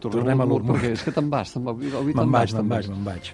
tornem 0.05 0.39
a 0.41 0.45
l'Udmurt, 0.45 0.65
l'Udmurt. 0.67 0.81
Perquè 0.83 0.91
és 0.93 1.03
que 1.03 1.11
te'n 1.15 1.29
vas, 1.31 1.51
te'n 1.53 1.63
vas. 1.65 1.77
Te'n 1.79 2.31
vaig, 2.31 2.53
me'n 2.53 2.69
vaig, 2.69 2.89
me'n 2.91 3.05
vaig. 3.07 3.31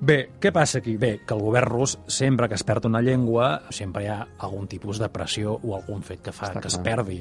Bé, 0.00 0.30
què 0.40 0.48
passa 0.52 0.78
aquí? 0.80 0.94
Bé, 0.96 1.18
que 1.28 1.34
el 1.36 1.42
govern 1.44 1.68
rus, 1.68 1.98
sempre 2.08 2.48
que 2.48 2.56
es 2.56 2.64
perd 2.64 2.86
una 2.88 3.02
llengua, 3.04 3.50
sempre 3.68 4.06
hi 4.06 4.08
ha 4.08 4.20
algun 4.46 4.66
tipus 4.66 4.98
de 4.98 5.10
pressió 5.12 5.58
o 5.60 5.74
algun 5.76 6.00
fet 6.02 6.22
que 6.24 6.32
fa 6.32 6.48
Està 6.48 6.62
que 6.64 6.70
es 6.72 6.78
clar. 6.78 6.84
perdi. 6.88 7.18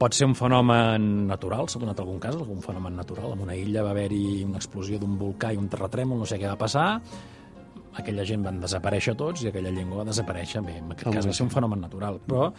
Pot 0.00 0.16
ser 0.16 0.26
un 0.26 0.34
fenomen 0.34 1.26
natural, 1.28 1.68
s'ha 1.68 1.78
donat 1.78 1.98
algun 2.00 2.18
cas, 2.18 2.34
algun 2.34 2.62
fenomen 2.64 2.96
natural. 2.96 3.34
En 3.36 3.44
una 3.44 3.54
illa 3.54 3.84
va 3.84 3.92
haver-hi 3.94 4.42
una 4.46 4.58
explosió 4.58 4.98
d'un 4.98 5.18
volcà 5.20 5.52
i 5.54 5.60
un 5.60 5.68
terratrèmol, 5.68 6.18
no 6.18 6.26
sé 6.26 6.38
què 6.40 6.48
va 6.48 6.56
passar, 6.58 7.00
aquella 7.98 8.24
gent 8.26 8.44
van 8.46 8.60
desaparèixer 8.62 9.16
tots 9.18 9.42
i 9.42 9.50
aquella 9.50 9.72
llengua 9.74 10.02
va 10.02 10.08
desaparèixer. 10.08 10.62
Bé, 10.66 10.76
en 10.78 10.92
aquest 10.94 11.10
cas 11.16 11.26
va 11.26 11.34
ser 11.34 11.46
un 11.46 11.52
fenomen 11.52 11.80
natural, 11.82 12.20
però 12.26 12.50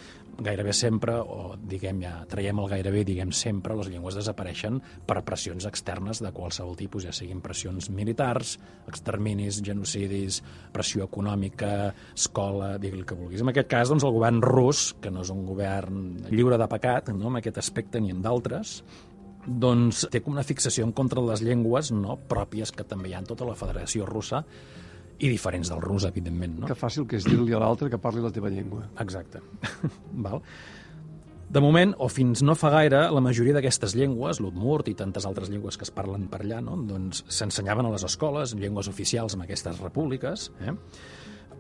gairebé 0.42 0.74
sempre, 0.74 1.16
o 1.22 1.56
diguem 1.56 2.02
ja, 2.04 2.14
traiem 2.30 2.60
el 2.64 2.70
gairebé, 2.72 3.04
diguem 3.08 3.32
sempre, 3.36 3.76
les 3.78 3.92
llengües 3.92 4.18
desapareixen 4.18 4.80
per 5.08 5.22
pressions 5.28 5.68
externes 5.70 6.22
de 6.24 6.32
qualsevol 6.36 6.76
tipus, 6.80 7.06
ja 7.06 7.14
siguin 7.16 7.44
pressions 7.44 7.92
militars, 7.94 8.58
exterminis, 8.90 9.62
genocidis, 9.66 10.42
pressió 10.74 11.06
econòmica, 11.08 11.92
escola, 12.16 12.74
digui 12.82 13.02
el 13.02 13.06
que 13.06 13.18
vulguis. 13.20 13.46
En 13.46 13.54
aquest 13.54 13.70
cas, 13.72 13.92
doncs, 13.92 14.08
el 14.08 14.16
govern 14.18 14.42
rus, 14.44 14.92
que 15.02 15.14
no 15.14 15.24
és 15.26 15.32
un 15.34 15.46
govern 15.46 16.04
lliure 16.32 16.60
de 16.60 16.70
pecat, 16.72 17.14
no, 17.16 17.30
en 17.30 17.40
aquest 17.42 17.62
aspecte 17.62 18.02
ni 18.02 18.12
en 18.16 18.24
d'altres, 18.26 18.82
doncs 19.46 20.06
té 20.14 20.22
com 20.22 20.36
una 20.36 20.46
fixació 20.46 20.86
en 20.86 20.94
contra 20.94 21.22
de 21.22 21.32
les 21.32 21.42
llengües 21.42 21.90
no 21.96 22.18
pròpies 22.30 22.74
que 22.76 22.86
també 22.86 23.10
hi 23.10 23.16
ha 23.16 23.22
en 23.24 23.30
tota 23.30 23.48
la 23.48 23.58
Federació 23.58 24.06
Russa 24.06 24.44
i 25.22 25.30
diferents 25.30 25.70
del 25.70 25.82
rus, 25.84 26.06
evidentment. 26.10 26.60
No? 26.64 26.70
Que 26.70 26.78
fàcil 26.78 27.06
que 27.08 27.20
és 27.20 27.26
dir-li 27.28 27.54
a 27.54 27.62
l'altre 27.62 27.90
que 27.94 28.00
parli 28.02 28.24
la 28.24 28.32
teva 28.34 28.50
llengua. 28.50 28.88
Exacte. 29.04 29.42
Val? 30.26 30.42
De 31.52 31.60
moment, 31.60 31.92
o 32.00 32.08
fins 32.08 32.40
no 32.48 32.56
fa 32.56 32.70
gaire, 32.72 33.02
la 33.12 33.22
majoria 33.24 33.58
d'aquestes 33.58 33.92
llengües, 34.00 34.40
l'udmurt 34.40 34.88
i 34.88 34.94
tantes 34.96 35.26
altres 35.28 35.50
llengües 35.52 35.76
que 35.76 35.84
es 35.84 35.92
parlen 35.92 36.30
per 36.32 36.40
allà, 36.46 36.62
no? 36.64 36.78
doncs 36.88 37.26
s'ensenyaven 37.28 37.90
a 37.90 37.92
les 37.92 38.06
escoles, 38.08 38.54
llengües 38.56 38.88
oficials 38.88 39.36
en 39.36 39.44
aquestes 39.44 39.82
repúbliques, 39.84 40.48
eh? 40.64 40.72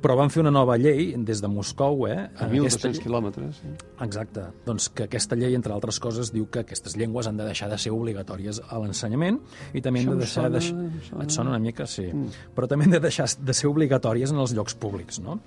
Però 0.01 0.15
van 0.17 0.31
fer 0.33 0.41
una 0.41 0.51
nova 0.51 0.75
llei 0.81 1.11
des 1.17 1.41
de 1.41 1.47
Moscou, 1.47 2.07
eh? 2.07 2.15
A 2.35 2.47
Aquesta 2.47 2.89
1.200 2.89 2.91
llei- 2.95 3.03
quilòmetres. 3.03 3.55
Sí. 3.61 3.73
Exacte. 4.01 4.43
Doncs 4.65 4.89
que 4.89 5.03
aquesta 5.05 5.35
llei, 5.37 5.53
entre 5.55 5.73
altres 5.73 5.99
coses, 6.01 6.31
diu 6.33 6.47
que 6.49 6.63
aquestes 6.65 6.95
llengües 6.97 7.27
han 7.29 7.37
de 7.37 7.45
deixar 7.45 7.69
de 7.69 7.77
ser 7.77 7.91
obligatòries 7.93 8.61
a 8.67 8.79
l'ensenyament 8.81 9.39
i 9.73 9.81
també 9.81 10.01
Això 10.01 10.09
han 10.11 10.17
de 10.17 10.25
deixar... 10.25 10.43
sona, 10.43 10.89
de... 10.89 11.05
sona. 11.09 11.23
Et 11.23 11.31
sona 11.37 11.49
una 11.55 11.59
mica, 11.59 11.85
sí. 11.85 12.07
Mm. 12.11 12.33
Però 12.55 12.67
també 12.67 12.85
han 12.89 12.97
de 12.97 12.99
deixar 13.05 13.27
de 13.39 13.53
ser 13.53 13.69
obligatòries 13.69 14.31
en 14.33 14.41
els 14.41 14.53
llocs 14.57 14.73
públics, 14.75 15.19
no? 15.21 15.39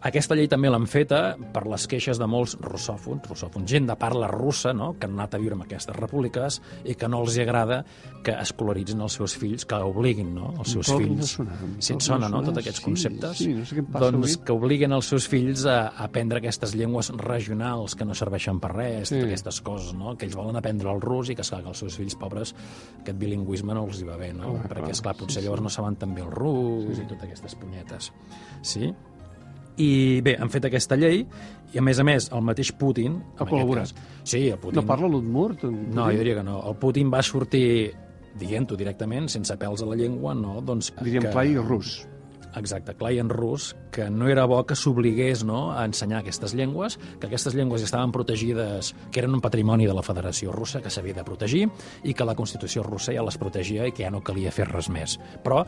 Aquesta 0.00 0.32
llei 0.34 0.48
també 0.48 0.70
l'han 0.72 0.86
feta 0.88 1.34
per 1.52 1.66
les 1.68 1.84
queixes 1.90 2.16
de 2.16 2.24
molts 2.30 2.54
russòfons, 2.64 3.26
russòfons, 3.28 3.66
gent 3.68 3.88
de 3.90 3.96
parla 4.00 4.30
russa, 4.32 4.72
no?, 4.72 4.94
que 4.98 5.04
han 5.04 5.18
anat 5.18 5.34
a 5.36 5.40
viure 5.42 5.58
en 5.58 5.64
aquestes 5.66 5.94
repúbliques 5.96 6.56
i 6.88 6.94
que 6.96 7.08
no 7.12 7.20
els 7.20 7.36
agrada 7.42 7.82
que 8.24 8.32
escolaritzin 8.32 9.00
els 9.04 9.18
seus 9.20 9.34
fills, 9.36 9.66
que 9.68 9.76
obliguin, 9.76 10.30
no?, 10.34 10.54
els 10.58 10.72
seus 10.72 10.88
fills. 10.88 11.34
sonar, 11.36 11.58
si 11.84 11.92
et 11.92 12.06
sona, 12.06 12.30
no?, 12.32 12.40
tots 12.46 12.62
aquests 12.62 12.80
sí, 12.80 12.86
conceptes. 12.86 13.36
sí, 13.42 13.50
no 13.58 13.66
sé 13.68 13.76
què 13.76 13.84
passa 13.90 14.06
doncs 14.06 14.36
avui. 14.38 14.44
que 14.46 14.56
obliguen 14.56 14.96
els 14.96 15.10
seus 15.12 15.28
fills 15.28 15.66
a, 15.68 15.76
a 15.90 16.08
aprendre 16.08 16.40
aquestes 16.40 16.72
llengües 16.80 17.12
regionals 17.20 17.94
que 17.94 18.08
no 18.08 18.16
serveixen 18.16 18.60
per 18.60 18.72
res, 18.74 19.12
Sí. 19.12 19.20
aquestes 19.20 19.60
coses, 19.60 19.92
no? 19.92 20.16
que 20.16 20.24
ells 20.26 20.36
volen 20.38 20.56
aprendre 20.56 20.90
el 20.94 21.00
rus 21.04 21.28
i 21.28 21.34
que, 21.36 21.42
esclar, 21.44 21.60
que 21.66 21.74
els 21.74 21.78
seus 21.84 21.96
fills 22.00 22.16
pobres 22.16 22.54
aquest 23.02 23.18
bilingüisme 23.20 23.74
no 23.76 23.84
els 23.84 24.00
hi 24.00 24.08
va 24.08 24.16
bé, 24.16 24.32
no? 24.32 24.54
Clar, 24.54 24.68
perquè, 24.70 24.86
clar, 24.88 24.96
esclar, 24.96 25.16
potser 25.18 25.40
sí, 25.42 25.44
llavors 25.46 25.62
no 25.68 25.68
saben 25.72 25.96
tan 26.00 26.14
bé 26.14 26.22
el 26.24 26.30
rus 26.32 26.96
sí. 26.96 27.02
i 27.02 27.08
totes 27.10 27.28
aquestes 27.28 27.54
punyetes. 27.60 28.12
Sí? 28.62 28.92
I 29.78 30.20
bé, 30.24 30.36
han 30.40 30.50
fet 30.50 30.64
aquesta 30.68 30.96
llei 30.98 31.22
i, 31.72 31.78
a 31.78 31.82
més 31.82 31.98
a 31.98 32.04
més, 32.04 32.28
el 32.34 32.42
mateix 32.44 32.72
Putin... 32.76 33.20
Ha 33.38 33.46
col·laborat. 33.46 33.92
cas- 33.94 34.18
Sí, 34.24 34.48
el 34.50 34.58
Putin... 34.58 34.80
No 34.82 34.86
parla 34.86 35.08
l'udmurt? 35.08 35.64
No, 35.64 36.10
jo 36.10 36.18
diria 36.18 36.34
que 36.40 36.42
no. 36.44 36.60
El 36.68 36.76
Putin 36.76 37.10
va 37.12 37.22
sortir 37.22 37.92
dient-ho 38.40 38.76
directament, 38.76 39.28
sense 39.32 39.56
pèls 39.58 39.82
a 39.82 39.86
la 39.90 39.96
llengua, 39.98 40.34
no? 40.34 40.60
Doncs 40.62 40.92
Diríem 41.00 41.24
que... 41.28 41.32
clar 41.34 41.46
i 41.48 41.56
rus. 41.56 42.00
Exacte, 42.58 42.96
clar 42.98 43.12
i 43.14 43.20
en 43.22 43.28
rus, 43.30 43.76
que 43.94 44.08
no 44.10 44.26
era 44.26 44.42
bo 44.50 44.58
que 44.66 44.74
s'obligués 44.74 45.44
no, 45.46 45.68
a 45.70 45.84
ensenyar 45.86 46.18
aquestes 46.24 46.50
llengües, 46.58 46.96
que 47.20 47.28
aquestes 47.28 47.54
llengües 47.54 47.82
estaven 47.86 48.10
protegides, 48.10 48.90
que 49.12 49.20
eren 49.22 49.36
un 49.38 49.40
patrimoni 49.40 49.86
de 49.86 49.94
la 49.94 50.02
Federació 50.02 50.50
Russa 50.50 50.80
que 50.82 50.90
s'havia 50.90 51.14
de 51.14 51.22
protegir 51.22 51.68
i 52.02 52.12
que 52.12 52.26
la 52.26 52.34
Constitució 52.34 52.82
russa 52.82 53.14
ja 53.14 53.22
les 53.22 53.38
protegia 53.38 53.86
i 53.86 53.92
que 53.94 54.02
ja 54.02 54.10
no 54.10 54.20
calia 54.26 54.50
fer 54.50 54.66
res 54.66 54.90
més. 54.90 55.14
Però 55.46 55.62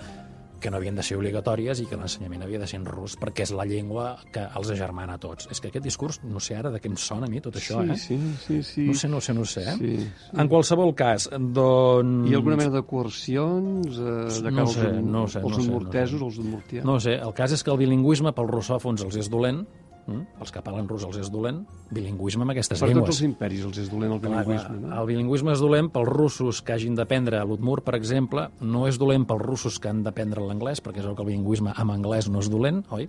que 0.62 0.71
no 0.71 0.78
havien 0.78 0.97
de 0.97 1.02
ser 1.04 1.19
obligatòries 1.19 1.83
i 1.83 1.87
que 1.90 1.99
l'ensenyament 1.99 2.47
havia 2.47 2.61
de 2.62 2.69
ser 2.71 2.78
en 2.81 2.87
rus 2.88 3.16
perquè 3.21 3.45
és 3.45 3.52
la 3.57 3.66
llengua 3.69 4.12
que 4.33 4.45
els 4.47 4.71
agermana 4.73 5.19
a 5.19 5.23
tots. 5.23 5.49
És 5.52 5.61
que 5.61 5.73
aquest 5.73 5.85
discurs, 5.85 6.21
no 6.25 6.40
sé 6.40 6.57
ara 6.57 6.71
de 6.73 6.81
què 6.81 6.88
em 6.92 6.97
sona 7.00 7.28
a 7.28 7.33
mi 7.33 7.42
tot 7.45 7.59
això, 7.59 7.83
sí, 7.83 7.92
eh? 7.92 7.99
sí, 7.99 8.19
sí, 8.47 8.62
sí. 8.71 8.87
No 8.88 8.95
sé, 8.95 9.11
no 9.11 9.21
sé, 9.21 9.35
no 9.37 9.45
sé, 9.49 9.66
eh? 9.75 9.76
Sí, 9.81 9.92
En 10.38 10.49
qualsevol 10.49 10.95
cas, 10.97 11.28
doncs... 11.33 12.31
Hi 12.31 12.37
ha 12.37 12.40
alguna 12.40 12.59
mena 12.62 12.73
de 12.78 12.85
coercions 12.88 13.99
eh, 13.99 14.42
de 14.47 14.54
No 14.54 14.66
sé, 14.71 14.87
als, 14.88 15.04
no 15.04 15.26
sé, 15.26 15.42
als 15.42 15.50
no 15.50 15.59
sé, 15.59 15.69
no 15.69 16.31
sé. 16.31 16.40
udmurtians? 16.40 16.87
No 16.87 16.97
ho 16.97 17.02
sé, 17.02 17.16
el 17.19 17.35
cas 17.37 17.52
és 17.59 17.62
que 17.64 17.73
el 17.75 17.81
bilingüisme 17.83 18.33
pels 18.37 18.52
russòfons 18.52 19.04
els 19.07 19.19
és 19.21 19.31
dolent, 19.33 19.64
mm? 20.06 20.40
els 20.42 20.52
que 20.54 20.62
parlen 20.64 20.88
rus 20.90 21.04
els 21.09 21.18
és 21.23 21.30
dolent, 21.32 21.62
bilingüisme 21.92 22.47
amb 22.47 22.54
aquestes 22.54 22.80
per 22.80 22.88
llengües. 22.90 23.09
tots 23.11 23.21
els 23.21 23.28
imperis 23.28 23.66
els 23.68 23.82
és 23.85 23.90
dolent 23.92 24.16
el 24.16 24.23
bilingüisme, 24.23 24.68
clar, 24.68 24.80
no? 24.80 24.94
El 25.00 25.11
bilingüisme 25.12 25.54
és 25.54 25.62
dolent 25.62 25.92
pels 25.94 26.11
russos 26.11 26.62
que 26.62 26.76
hagin 26.76 26.97
d'aprendre 26.99 27.42
l'udmur, 27.49 27.80
per 27.87 27.97
exemple, 27.99 28.49
no 28.61 28.87
és 28.90 28.99
dolent 29.00 29.26
pels 29.28 29.44
russos 29.44 29.78
que 29.78 29.92
han 29.92 30.02
d'aprendre 30.06 30.44
l'anglès, 30.44 30.82
perquè 30.85 31.02
és 31.02 31.09
el 31.09 31.16
que 31.16 31.25
el 31.25 31.32
bilingüisme 31.32 31.75
amb 31.76 31.97
anglès 31.97 32.30
no 32.32 32.42
és 32.42 32.50
dolent, 32.52 32.85
oi? 32.90 33.09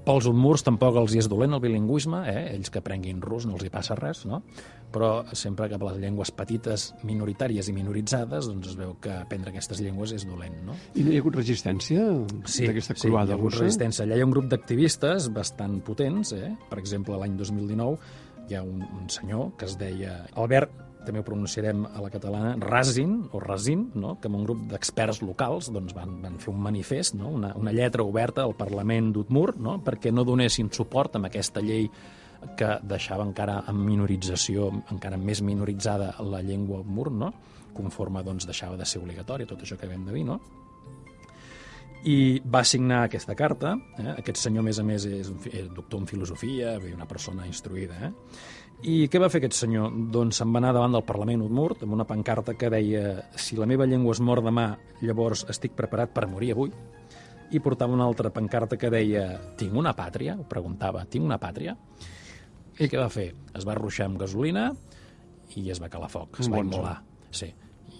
Pels 0.00 0.26
udmurs 0.30 0.64
tampoc 0.64 0.96
els 0.96 1.14
hi 1.14 1.20
és 1.20 1.28
dolent 1.28 1.52
el 1.56 1.60
bilingüisme, 1.60 2.22
eh? 2.30 2.44
ells 2.54 2.72
que 2.72 2.80
aprenguin 2.80 3.20
rus 3.20 3.44
no 3.46 3.58
els 3.58 3.66
hi 3.66 3.72
passa 3.72 3.96
res, 3.98 4.24
no? 4.28 4.40
però 4.90 5.10
sempre 5.36 5.68
que 5.70 5.78
per 5.78 5.90
les 5.90 6.00
llengües 6.02 6.32
petites, 6.34 6.88
minoritàries 7.06 7.68
i 7.70 7.74
minoritzades, 7.76 8.48
doncs 8.50 8.72
es 8.72 8.78
veu 8.78 8.96
que 9.02 9.12
aprendre 9.20 9.52
aquestes 9.52 9.82
llengües 9.84 10.16
és 10.16 10.26
dolent. 10.26 10.56
No? 10.66 10.74
I 10.96 11.04
no 11.06 11.12
hi 11.12 11.20
ha 11.20 11.22
hagut 11.22 11.38
resistència 11.38 12.08
d'aquesta 12.08 12.96
sí, 12.96 13.06
hi 13.06 13.12
ha 13.12 13.12
croada 13.12 13.36
hagut 13.36 13.52
russa? 13.52 13.64
resistència. 13.66 14.06
Allà 14.06 14.18
hi 14.18 14.24
ha 14.24 14.28
un 14.28 14.34
grup 14.34 14.50
d'activistes 14.50 15.30
bastant 15.36 15.78
potents. 15.86 16.34
Eh? 16.34 16.50
Per 16.72 16.80
exemple, 16.82 17.20
l'any 17.20 17.38
2019 17.38 18.50
hi 18.50 18.58
ha 18.58 18.64
un, 18.66 18.82
un 18.82 19.10
senyor 19.12 19.52
que 19.60 19.68
es 19.70 19.78
deia 19.78 20.24
Albert 20.34 20.89
també 21.06 21.22
ho 21.22 21.26
pronunciarem 21.26 21.84
a 21.88 22.02
la 22.02 22.10
catalana, 22.12 22.54
Razin, 22.60 23.16
o 23.32 23.40
Razin, 23.42 23.86
no? 24.00 24.16
que 24.20 24.30
amb 24.30 24.40
un 24.40 24.46
grup 24.46 24.62
d'experts 24.70 25.22
locals 25.24 25.70
doncs, 25.72 25.94
van, 25.96 26.18
van 26.22 26.38
fer 26.42 26.52
un 26.52 26.60
manifest, 26.62 27.16
no? 27.18 27.32
una, 27.40 27.52
una 27.58 27.74
lletra 27.76 28.06
oberta 28.06 28.44
al 28.44 28.56
Parlament 28.58 29.12
d'Utmur, 29.16 29.54
no? 29.58 29.78
perquè 29.86 30.12
no 30.14 30.26
donessin 30.28 30.70
suport 30.74 31.18
amb 31.18 31.30
aquesta 31.30 31.64
llei 31.64 31.88
que 32.56 32.70
deixava 32.88 33.26
encara 33.26 33.58
en 33.68 33.82
minorització, 33.84 34.70
encara 34.92 35.18
més 35.20 35.42
minoritzada 35.44 36.14
la 36.24 36.40
llengua 36.44 36.80
Utmur, 36.84 37.10
no? 37.12 37.34
conforme 37.74 38.24
doncs, 38.26 38.48
deixava 38.48 38.76
de 38.76 38.88
ser 38.88 39.02
obligatòria, 39.02 39.48
tot 39.48 39.62
això 39.62 39.78
que 39.78 39.88
vam 39.88 40.08
de 40.08 40.16
dir, 40.16 40.24
no? 40.26 40.40
i 42.08 42.40
va 42.40 42.62
signar 42.64 43.02
aquesta 43.04 43.34
carta. 43.36 43.74
Eh? 43.98 44.08
Aquest 44.16 44.40
senyor, 44.40 44.64
a 44.64 44.68
més 44.70 44.78
a 44.80 44.84
més, 44.86 45.04
és, 45.04 45.28
un 45.28 45.40
és 45.50 45.68
doctor 45.74 46.00
en 46.00 46.08
filosofia, 46.08 46.78
una 46.94 47.08
persona 47.08 47.46
instruïda. 47.48 47.98
Eh? 48.08 48.12
I 48.80 49.10
què 49.12 49.20
va 49.20 49.28
fer 49.28 49.42
aquest 49.42 49.58
senyor? 49.58 49.90
Doncs 50.12 50.38
se'n 50.40 50.52
va 50.54 50.60
anar 50.62 50.70
davant 50.72 50.94
del 50.96 51.04
Parlament 51.04 51.42
Udmurt 51.44 51.82
amb 51.84 51.92
una 51.98 52.06
pancarta 52.08 52.54
que 52.56 52.70
deia 52.72 53.26
si 53.36 53.58
la 53.58 53.68
meva 53.68 53.84
llengua 53.84 54.14
es 54.16 54.22
mor 54.24 54.40
demà, 54.44 54.70
llavors 55.04 55.44
estic 55.52 55.74
preparat 55.76 56.14
per 56.16 56.24
morir 56.30 56.54
avui. 56.54 56.72
I 57.52 57.60
portava 57.60 57.92
una 57.92 58.06
altra 58.08 58.30
pancarta 58.32 58.78
que 58.80 58.88
deia 58.92 59.26
tinc 59.60 59.76
una 59.76 59.92
pàtria? 59.98 60.38
Ho 60.38 60.46
preguntava, 60.48 61.04
tinc 61.10 61.26
una 61.26 61.36
pàtria? 61.42 61.74
I 62.80 62.88
què 62.88 62.96
va 62.96 63.10
fer? 63.12 63.28
Es 63.52 63.66
va 63.68 63.76
ruixar 63.76 64.06
amb 64.08 64.20
gasolina 64.22 64.70
i 65.60 65.66
es 65.74 65.82
va 65.82 65.90
calar 65.92 66.08
foc, 66.08 66.40
es 66.40 66.48
va 66.48 66.62
immolar. 66.64 66.96
Sí, 67.36 67.50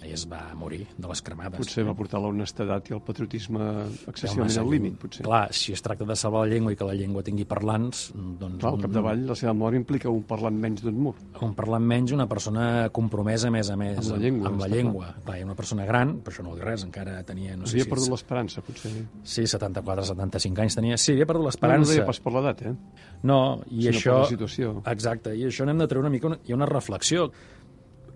i 0.06 0.12
es 0.16 0.24
va 0.30 0.40
morir 0.56 0.84
de 0.96 1.08
les 1.10 1.20
cremades. 1.22 1.60
Potser 1.60 1.84
va 1.86 1.94
portar 1.96 2.20
l'honestedat 2.22 2.88
i 2.90 2.94
el 2.96 3.02
patriotisme 3.04 3.66
excessivament 4.10 4.58
al 4.62 4.70
límit, 4.72 4.96
potser. 5.00 5.24
Clar, 5.26 5.42
si 5.54 5.74
es 5.76 5.82
tracta 5.84 6.06
de 6.08 6.16
salvar 6.16 6.46
la 6.46 6.54
llengua 6.54 6.72
i 6.72 6.78
que 6.78 6.86
la 6.88 6.94
llengua 6.96 7.22
tingui 7.26 7.44
parlants, 7.48 8.06
doncs... 8.14 8.60
Clar, 8.62 8.72
al 8.74 8.80
capdavall, 8.84 9.24
la 9.28 9.36
seva 9.38 9.54
mort 9.56 9.76
implica 9.78 10.10
un 10.12 10.22
parlant 10.28 10.56
menys 10.60 10.84
d'un 10.86 10.96
mur. 11.08 11.14
Un 11.44 11.54
parlant 11.58 11.84
menys, 11.84 12.14
una 12.16 12.26
persona 12.30 12.88
compromesa, 12.96 13.48
a 13.48 13.54
més 13.54 13.70
a 13.70 13.76
més, 13.80 14.00
Amb 14.00 14.16
la 14.16 14.20
llengua, 14.24 14.48
Amb 14.50 14.64
la 14.64 14.70
llengua. 14.72 15.12
Clar, 15.24 15.38
hi 15.38 15.44
ha 15.44 15.48
una 15.50 15.58
persona 15.58 15.86
gran, 15.88 16.16
però 16.24 16.34
això 16.34 16.46
no 16.46 16.54
vol 16.54 16.60
dir 16.62 16.68
res, 16.70 16.86
encara 16.88 17.20
tenia... 17.28 17.56
No 17.60 17.68
sé 17.68 17.76
Havia 17.76 17.88
si 17.88 17.92
perdut 17.94 18.14
l'esperança, 18.16 18.64
potser. 18.66 18.94
Sí, 19.22 19.46
74, 19.46 20.08
75 20.14 20.64
anys 20.66 20.80
tenia. 20.80 20.98
Sí, 21.00 21.12
havia 21.16 21.28
perdut 21.28 21.40
No, 21.40 21.48
no 21.48 21.52
l'esperança. 21.52 21.92
deia 21.94 22.08
pas 22.08 22.20
per 22.20 22.32
l'edat, 22.36 22.62
eh? 22.68 22.74
No, 23.22 23.40
i 23.68 23.86
Sinó 23.86 23.96
això... 23.96 24.12
per 24.16 24.24
la 24.24 24.32
situació. 24.34 24.74
Exacte, 24.92 25.36
i 25.36 25.46
això 25.48 25.66
n'hem 25.68 25.80
de 25.82 25.88
treure 25.90 26.06
una 26.06 26.12
mica 26.12 26.30
una, 26.30 26.38
hi 26.46 26.52
ha 26.54 26.56
una 26.58 26.68
reflexió 26.70 27.30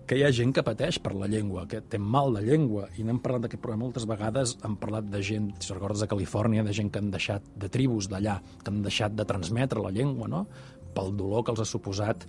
que 0.05 0.17
hi 0.19 0.23
ha 0.25 0.31
gent 0.37 0.51
que 0.53 0.63
pateix 0.65 0.99
per 1.01 1.15
la 1.17 1.27
llengua, 1.31 1.65
que 1.69 1.81
té 1.81 1.97
mal 1.97 2.35
de 2.37 2.43
llengua, 2.45 2.85
i 2.97 3.05
n'hem 3.05 3.19
parlat 3.23 3.45
d'aquest 3.45 3.61
programa 3.63 3.87
moltes 3.87 4.05
vegades, 4.09 4.55
hem 4.65 4.77
parlat 4.81 5.07
de 5.09 5.21
gent, 5.25 5.49
si 5.59 5.73
recordes, 5.73 6.03
de 6.03 6.09
Califòrnia, 6.11 6.65
de 6.65 6.75
gent 6.77 6.91
que 6.93 7.01
han 7.01 7.09
deixat, 7.13 7.45
de 7.57 7.69
tribus 7.73 8.09
d'allà, 8.11 8.37
que 8.61 8.69
han 8.71 8.83
deixat 8.85 9.17
de 9.17 9.25
transmetre 9.25 9.81
la 9.81 9.93
llengua, 9.95 10.29
no?, 10.29 10.45
pel 10.95 11.09
dolor 11.19 11.43
que 11.43 11.51
els 11.51 11.59
ha 11.59 11.67
suposat 11.67 12.21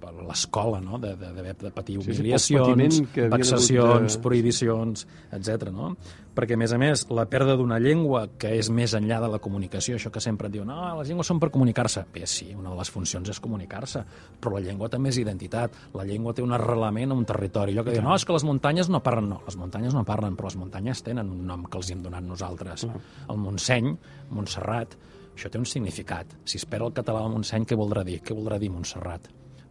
per 0.00 0.12
l'escola, 0.14 0.80
no?, 0.80 0.98
de- 0.98 1.16
de- 1.16 1.32
d'haver 1.34 1.56
de 1.58 1.70
patir 1.70 1.96
Sí, 2.00 2.12
sí, 2.12 2.20
humiliacions, 2.20 3.00
que 3.12 3.24
havien 3.26 3.30
vexacions, 3.38 4.14
de- 4.16 4.22
prohibicions, 4.22 5.06
etc. 5.32 5.70
no? 5.72 5.96
Perquè, 6.38 6.54
a 6.54 6.56
més 6.56 6.72
a 6.72 6.78
més, 6.78 7.02
la 7.10 7.24
pèrdua 7.26 7.56
d'una 7.58 7.80
llengua 7.82 8.28
que 8.38 8.52
és 8.56 8.68
més 8.70 8.92
enllà 8.94 9.18
de 9.20 9.26
la 9.28 9.40
comunicació, 9.42 9.96
això 9.96 10.10
que 10.14 10.20
sempre 10.22 10.46
et 10.46 10.52
diuen, 10.54 10.68
no, 10.68 10.96
les 11.00 11.08
llengües 11.08 11.26
són 11.26 11.40
per 11.40 11.50
comunicar-se. 11.50 12.04
Bé, 12.14 12.26
sí, 12.30 12.52
una 12.54 12.70
de 12.70 12.76
les 12.78 12.90
funcions 12.94 13.28
és 13.28 13.40
comunicar-se, 13.42 14.04
però 14.40 14.52
la 14.54 14.60
llengua 14.60 14.88
també 14.88 15.08
és 15.10 15.18
identitat. 15.18 15.72
La 15.94 16.04
llengua 16.04 16.32
té 16.32 16.42
un 16.42 16.52
arrelament 16.52 17.10
a 17.10 17.14
un 17.18 17.24
territori. 17.26 17.72
Allò 17.74 17.82
que 17.84 17.90
diuen, 17.90 18.04
no, 18.06 18.14
és 18.14 18.24
que 18.24 18.32
les 18.32 18.44
muntanyes 18.44 18.88
no 18.88 19.02
parlen. 19.02 19.28
No, 19.28 19.40
les 19.44 19.56
muntanyes 19.56 19.94
no 19.94 20.04
parlen, 20.04 20.36
però 20.36 20.44
les 20.44 20.56
muntanyes 20.56 21.02
tenen 21.02 21.28
un 21.28 21.44
nom 21.44 21.64
que 21.66 21.76
els 21.76 21.90
hi 21.90 21.94
hem 21.94 22.02
donat 22.06 22.22
nosaltres. 22.22 22.86
El 23.28 23.36
Montseny, 23.36 23.96
Montserrat, 24.30 24.94
això 25.34 25.50
té 25.50 25.58
un 25.58 25.66
significat. 25.66 26.26
Si 26.44 26.56
es 26.58 26.64
perd 26.66 26.86
el 26.86 26.92
català 26.92 27.24
al 27.24 27.30
Montseny, 27.34 27.66
què 27.66 27.76
voldrà 27.76 28.04
dir? 28.04 28.20
Què 28.22 28.34
voldrà 28.36 28.58
dir 28.60 28.70
Montserrat? 28.70 29.26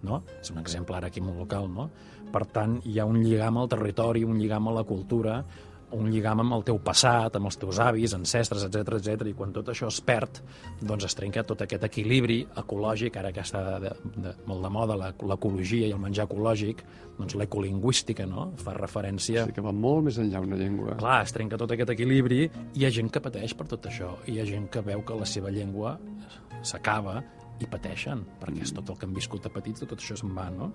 No? 0.07 0.23
És 0.41 0.51
un 0.55 0.63
exemple 0.63 0.95
ara 0.97 1.11
aquí 1.11 1.21
molt 1.23 1.39
local, 1.43 1.69
no? 1.69 1.89
Per 2.31 2.45
tant, 2.51 2.79
hi 2.87 2.99
ha 2.99 3.05
un 3.07 3.21
lligam 3.23 3.59
al 3.61 3.69
territori, 3.71 4.23
un 4.27 4.39
lligam 4.39 4.67
a 4.71 4.79
la 4.81 4.87
cultura, 4.87 5.41
un 5.95 6.09
lligam 6.11 6.41
amb 6.43 6.51
el 6.57 6.65
teu 6.67 6.81
passat, 6.83 7.37
amb 7.39 7.47
els 7.47 7.55
teus 7.55 7.77
avis, 7.79 8.11
ancestres, 8.17 8.65
etc 8.67 8.97
etc. 8.97 9.29
i 9.29 9.35
quan 9.37 9.53
tot 9.55 9.69
això 9.71 9.87
es 9.87 10.01
perd, 10.03 10.41
doncs 10.83 11.05
es 11.07 11.15
trenca 11.15 11.45
tot 11.47 11.61
aquest 11.63 11.85
equilibri 11.87 12.41
ecològic, 12.59 13.15
ara 13.21 13.31
que 13.31 13.39
està 13.39 13.61
de, 13.79 13.93
de, 14.17 14.33
molt 14.49 14.65
de 14.67 14.71
moda 14.75 14.97
la- 14.99 15.13
l'ecologia 15.31 15.87
i 15.87 15.93
el 15.95 16.01
menjar 16.03 16.25
ecològic, 16.27 16.83
doncs 17.15 17.37
l'ecolingüística, 17.39 18.27
no?, 18.27 18.49
fa 18.59 18.75
referència... 18.75 19.45
Sí, 19.47 19.55
que 19.55 19.63
va 19.63 19.71
molt 19.71 20.09
més 20.09 20.19
enllà 20.19 20.43
una 20.43 20.59
llengua. 20.59 20.97
Clar, 20.99 21.21
es 21.23 21.31
trenca 21.31 21.55
tot 21.61 21.71
aquest 21.71 21.95
equilibri 21.95 22.43
i 22.49 22.81
hi 22.81 22.85
ha 22.89 22.91
gent 22.99 23.07
que 23.07 23.23
pateix 23.23 23.55
per 23.55 23.69
tot 23.71 23.87
això. 23.87 24.11
I 24.27 24.35
hi 24.35 24.41
ha 24.43 24.49
gent 24.51 24.67
que 24.67 24.83
veu 24.83 25.07
que 25.07 25.15
la 25.23 25.25
seva 25.37 25.55
llengua 25.55 25.95
s'acaba 26.67 27.21
i 27.61 27.69
pateixen, 27.69 28.25
perquè 28.41 28.65
és 28.65 28.73
tot 28.75 28.89
el 28.89 28.99
que 28.99 29.07
han 29.07 29.15
viscut 29.15 29.47
a 29.47 29.53
petits, 29.53 29.85
tot 29.85 29.97
això 29.97 30.17
se'n 30.19 30.35
va, 30.35 30.49
no? 30.53 30.71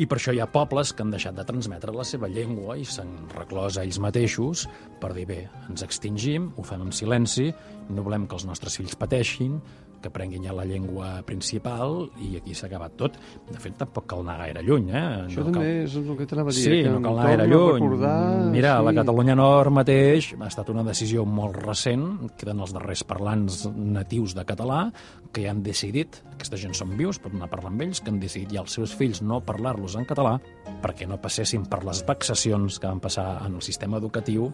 I 0.00 0.06
per 0.08 0.16
això 0.16 0.32
hi 0.32 0.40
ha 0.40 0.48
pobles 0.48 0.94
que 0.96 1.04
han 1.04 1.10
deixat 1.12 1.36
de 1.36 1.44
transmetre 1.44 1.92
la 1.92 2.04
seva 2.08 2.30
llengua 2.32 2.78
i 2.80 2.84
s'han 2.88 3.10
reclòs 3.34 3.76
a 3.76 3.82
ells 3.84 3.98
mateixos 4.00 4.64
per 5.02 5.12
dir, 5.12 5.26
bé, 5.28 5.40
ens 5.68 5.84
extingim, 5.84 6.48
ho 6.56 6.64
fem 6.64 6.86
en 6.86 6.94
silenci, 6.96 7.50
no 7.92 8.04
volem 8.06 8.24
que 8.24 8.38
els 8.38 8.46
nostres 8.48 8.78
fills 8.80 8.96
pateixin, 8.96 9.58
que 10.02 10.10
aprenguin 10.10 10.44
ja 10.44 10.52
la 10.56 10.64
llengua 10.68 11.22
principal 11.24 12.08
i 12.20 12.34
aquí 12.40 12.54
s'ha 12.58 12.66
acabat 12.68 12.96
tot. 12.98 13.16
De 13.48 13.58
fet, 13.62 13.76
tampoc 13.80 14.06
cal 14.10 14.20
anar 14.24 14.38
gaire 14.42 14.62
lluny, 14.66 14.90
eh? 14.90 15.04
Això 15.28 15.40
No 15.44 15.52
també 15.52 15.60
cal- 15.60 15.86
és 15.86 15.96
el 15.96 16.16
que 16.18 16.26
t'anava 16.26 16.50
a 16.50 16.56
dir. 16.58 16.64
Sí, 16.66 16.82
que 16.82 16.90
no 16.90 17.00
cal 17.02 17.18
anar 17.18 17.28
gaire 17.36 17.46
lluny. 17.48 17.80
Recordar, 17.86 18.50
Mira, 18.52 18.76
a 18.78 18.82
la 18.82 18.90
sí. 18.90 18.96
Catalunya 19.02 19.34
Nord 19.38 19.70
mateix 19.72 20.34
ha 20.40 20.46
estat 20.50 20.68
una 20.74 20.82
decisió 20.84 21.24
molt 21.24 21.56
recent, 21.62 22.04
queden 22.36 22.60
els 22.60 22.72
darrers 22.74 23.04
parlants 23.04 23.62
natius 23.74 24.34
de 24.34 24.44
català, 24.44 24.92
que 25.32 25.48
han 25.48 25.62
decidit, 25.62 26.18
aquesta 26.34 26.58
gent 26.60 26.74
són 26.76 26.96
vius, 26.98 27.18
pot 27.22 27.32
anar 27.32 27.46
a 27.46 27.50
parlar 27.54 27.70
amb 27.72 27.80
ells, 27.86 28.00
que 28.02 28.10
han 28.10 28.18
decidit 28.20 28.50
ja 28.52 28.60
els 28.60 28.72
seus 28.74 28.92
fills 28.94 29.22
no 29.22 29.40
parlar-los 29.40 29.94
en 29.96 30.04
català 30.04 30.34
perquè 30.82 31.06
no 31.08 31.16
passessin 31.22 31.64
per 31.70 31.84
les 31.86 32.02
vexacions 32.04 32.78
que 32.78 32.86
van 32.90 33.00
passar 33.00 33.46
en 33.46 33.54
el 33.54 33.62
sistema 33.62 33.96
educatiu 34.02 34.50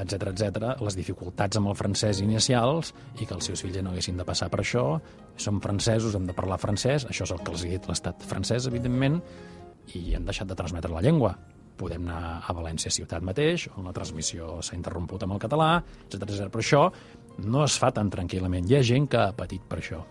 etc 0.00 0.30
etc, 0.32 0.68
les 0.80 0.96
dificultats 0.96 1.58
amb 1.58 1.72
el 1.72 1.78
francès 1.78 2.22
inicials 2.24 2.92
i 3.20 3.26
que 3.26 3.34
els 3.36 3.48
seus 3.50 3.62
fills 3.64 3.76
ja 3.76 3.82
no 3.84 3.92
haguessin 3.92 4.20
de 4.20 4.26
passar 4.28 4.50
per 4.52 4.62
això. 4.62 4.84
Som 5.36 5.60
francesos, 5.64 6.14
hem 6.16 6.28
de 6.28 6.36
parlar 6.36 6.60
francès, 6.62 7.06
això 7.08 7.26
és 7.26 7.34
el 7.34 7.42
que 7.42 7.52
els 7.54 7.64
ha 7.64 7.72
dit 7.74 7.88
l'estat 7.90 8.28
francès, 8.28 8.68
evidentment, 8.70 9.20
i 9.98 10.14
han 10.16 10.28
deixat 10.28 10.48
de 10.48 10.58
transmetre 10.58 10.92
la 10.92 11.02
llengua. 11.04 11.34
Podem 11.78 12.06
anar 12.06 12.42
a 12.46 12.54
València 12.54 12.92
ciutat 12.94 13.24
mateix, 13.24 13.66
on 13.76 13.88
la 13.88 13.94
transmissió 13.96 14.58
s'ha 14.62 14.76
interromput 14.78 15.24
amb 15.24 15.36
el 15.36 15.42
català, 15.42 15.74
etc 16.06 16.28
etc. 16.28 16.50
Però 16.52 16.62
això 16.62 16.82
no 17.42 17.64
es 17.64 17.78
fa 17.80 17.90
tan 17.96 18.12
tranquil·lament. 18.12 18.68
Hi 18.68 18.78
ha 18.78 18.84
gent 18.86 19.08
que 19.10 19.22
ha 19.22 19.32
patit 19.36 19.64
per 19.68 19.80
això. 19.80 20.02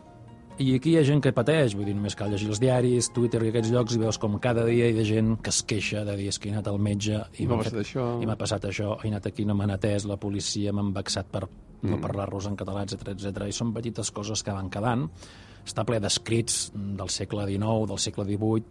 I 0.60 0.76
aquí 0.76 0.92
hi 0.92 0.98
ha 1.00 1.04
gent 1.08 1.22
que 1.24 1.32
pateix, 1.34 1.74
vull 1.74 1.86
dir, 1.88 1.94
només 1.96 2.14
cal 2.18 2.30
llegir 2.30 2.50
els 2.52 2.60
diaris, 2.62 3.08
Twitter 3.16 3.40
i 3.46 3.50
aquests 3.50 3.72
llocs 3.74 3.96
i 3.96 4.00
veus 4.02 4.18
com 4.22 4.36
cada 4.44 4.66
dia 4.68 4.90
hi 4.92 5.00
ha 5.00 5.06
gent 5.08 5.38
que 5.42 5.50
es 5.50 5.62
queixa 5.66 6.04
de 6.06 6.14
dir 6.20 6.28
és 6.30 6.38
que 6.38 6.50
he 6.50 6.54
anat 6.54 6.68
al 6.70 6.78
metge 6.78 7.18
i 7.40 7.48
M'ha 7.48 7.56
m'ha 7.56 7.64
passat 7.64 7.80
això. 7.82 8.06
i 8.22 8.28
m'ha 8.30 8.36
passat 8.38 8.68
això, 8.70 8.98
he 9.04 9.08
anat 9.10 9.26
aquí, 9.32 9.46
no 9.46 9.56
m'han 9.58 9.72
atès, 9.74 10.06
la 10.06 10.18
policia 10.22 10.74
m'han 10.74 10.92
vexat 10.94 11.32
per 11.32 11.48
no 11.82 11.98
Mm. 11.98 12.02
parlar-los 12.02 12.46
en 12.46 12.56
català, 12.56 12.84
etc 12.84 13.08
etc. 13.16 13.48
I 13.48 13.52
són 13.52 13.74
petites 13.74 14.12
coses 14.12 14.44
que 14.44 14.52
van 14.54 14.70
quedant. 14.70 15.08
Està 15.66 15.84
ple 15.84 16.00
d'escrits 16.00 16.72
del 16.76 17.10
segle 17.10 17.48
XIX, 17.48 17.88
del 17.90 17.98
segle 17.98 18.26
XVIII, 18.26 18.64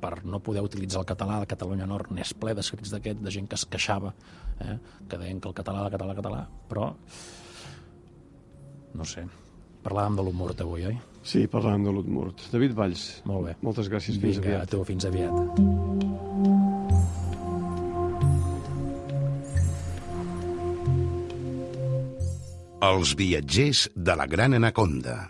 per 0.00 0.24
no 0.24 0.40
poder 0.40 0.62
utilitzar 0.64 1.00
el 1.02 1.06
català 1.06 1.38
de 1.40 1.46
Catalunya 1.46 1.86
Nord 1.86 2.10
n'és 2.10 2.34
ple 2.34 2.54
d'escrits 2.54 2.90
d'aquest, 2.90 3.20
de 3.20 3.30
gent 3.30 3.46
que 3.46 3.54
es 3.54 3.66
queixava, 3.66 4.14
eh? 4.58 4.78
que 5.08 5.18
deien 5.18 5.38
que 5.40 5.46
el 5.48 5.54
català, 5.54 5.84
el 5.86 5.92
català, 5.92 6.10
el 6.10 6.16
català, 6.18 6.48
però 6.68 6.94
no 8.94 9.04
sé, 9.04 9.26
parlàvem 9.84 10.16
de 10.16 10.22
l'humor 10.26 10.54
avui, 10.58 10.86
oi? 10.86 10.98
Sí, 11.22 11.46
parlàvem 11.52 11.84
de 11.84 11.92
l'Utmurt. 11.92 12.46
David 12.52 12.72
Valls, 12.78 13.22
Molt 13.28 13.46
bé. 13.46 13.56
moltes 13.62 13.88
gràcies. 13.92 14.16
Fins 14.20 14.38
Vinga, 14.40 14.56
aviat. 14.56 14.62
a 14.62 14.66
tu, 14.66 14.84
fins 14.84 15.04
aviat. 15.04 16.50
Els 22.88 23.12
viatgers 23.20 23.84
de 23.94 24.16
la 24.16 24.26
Gran 24.26 24.56
Anaconda. 24.56 25.20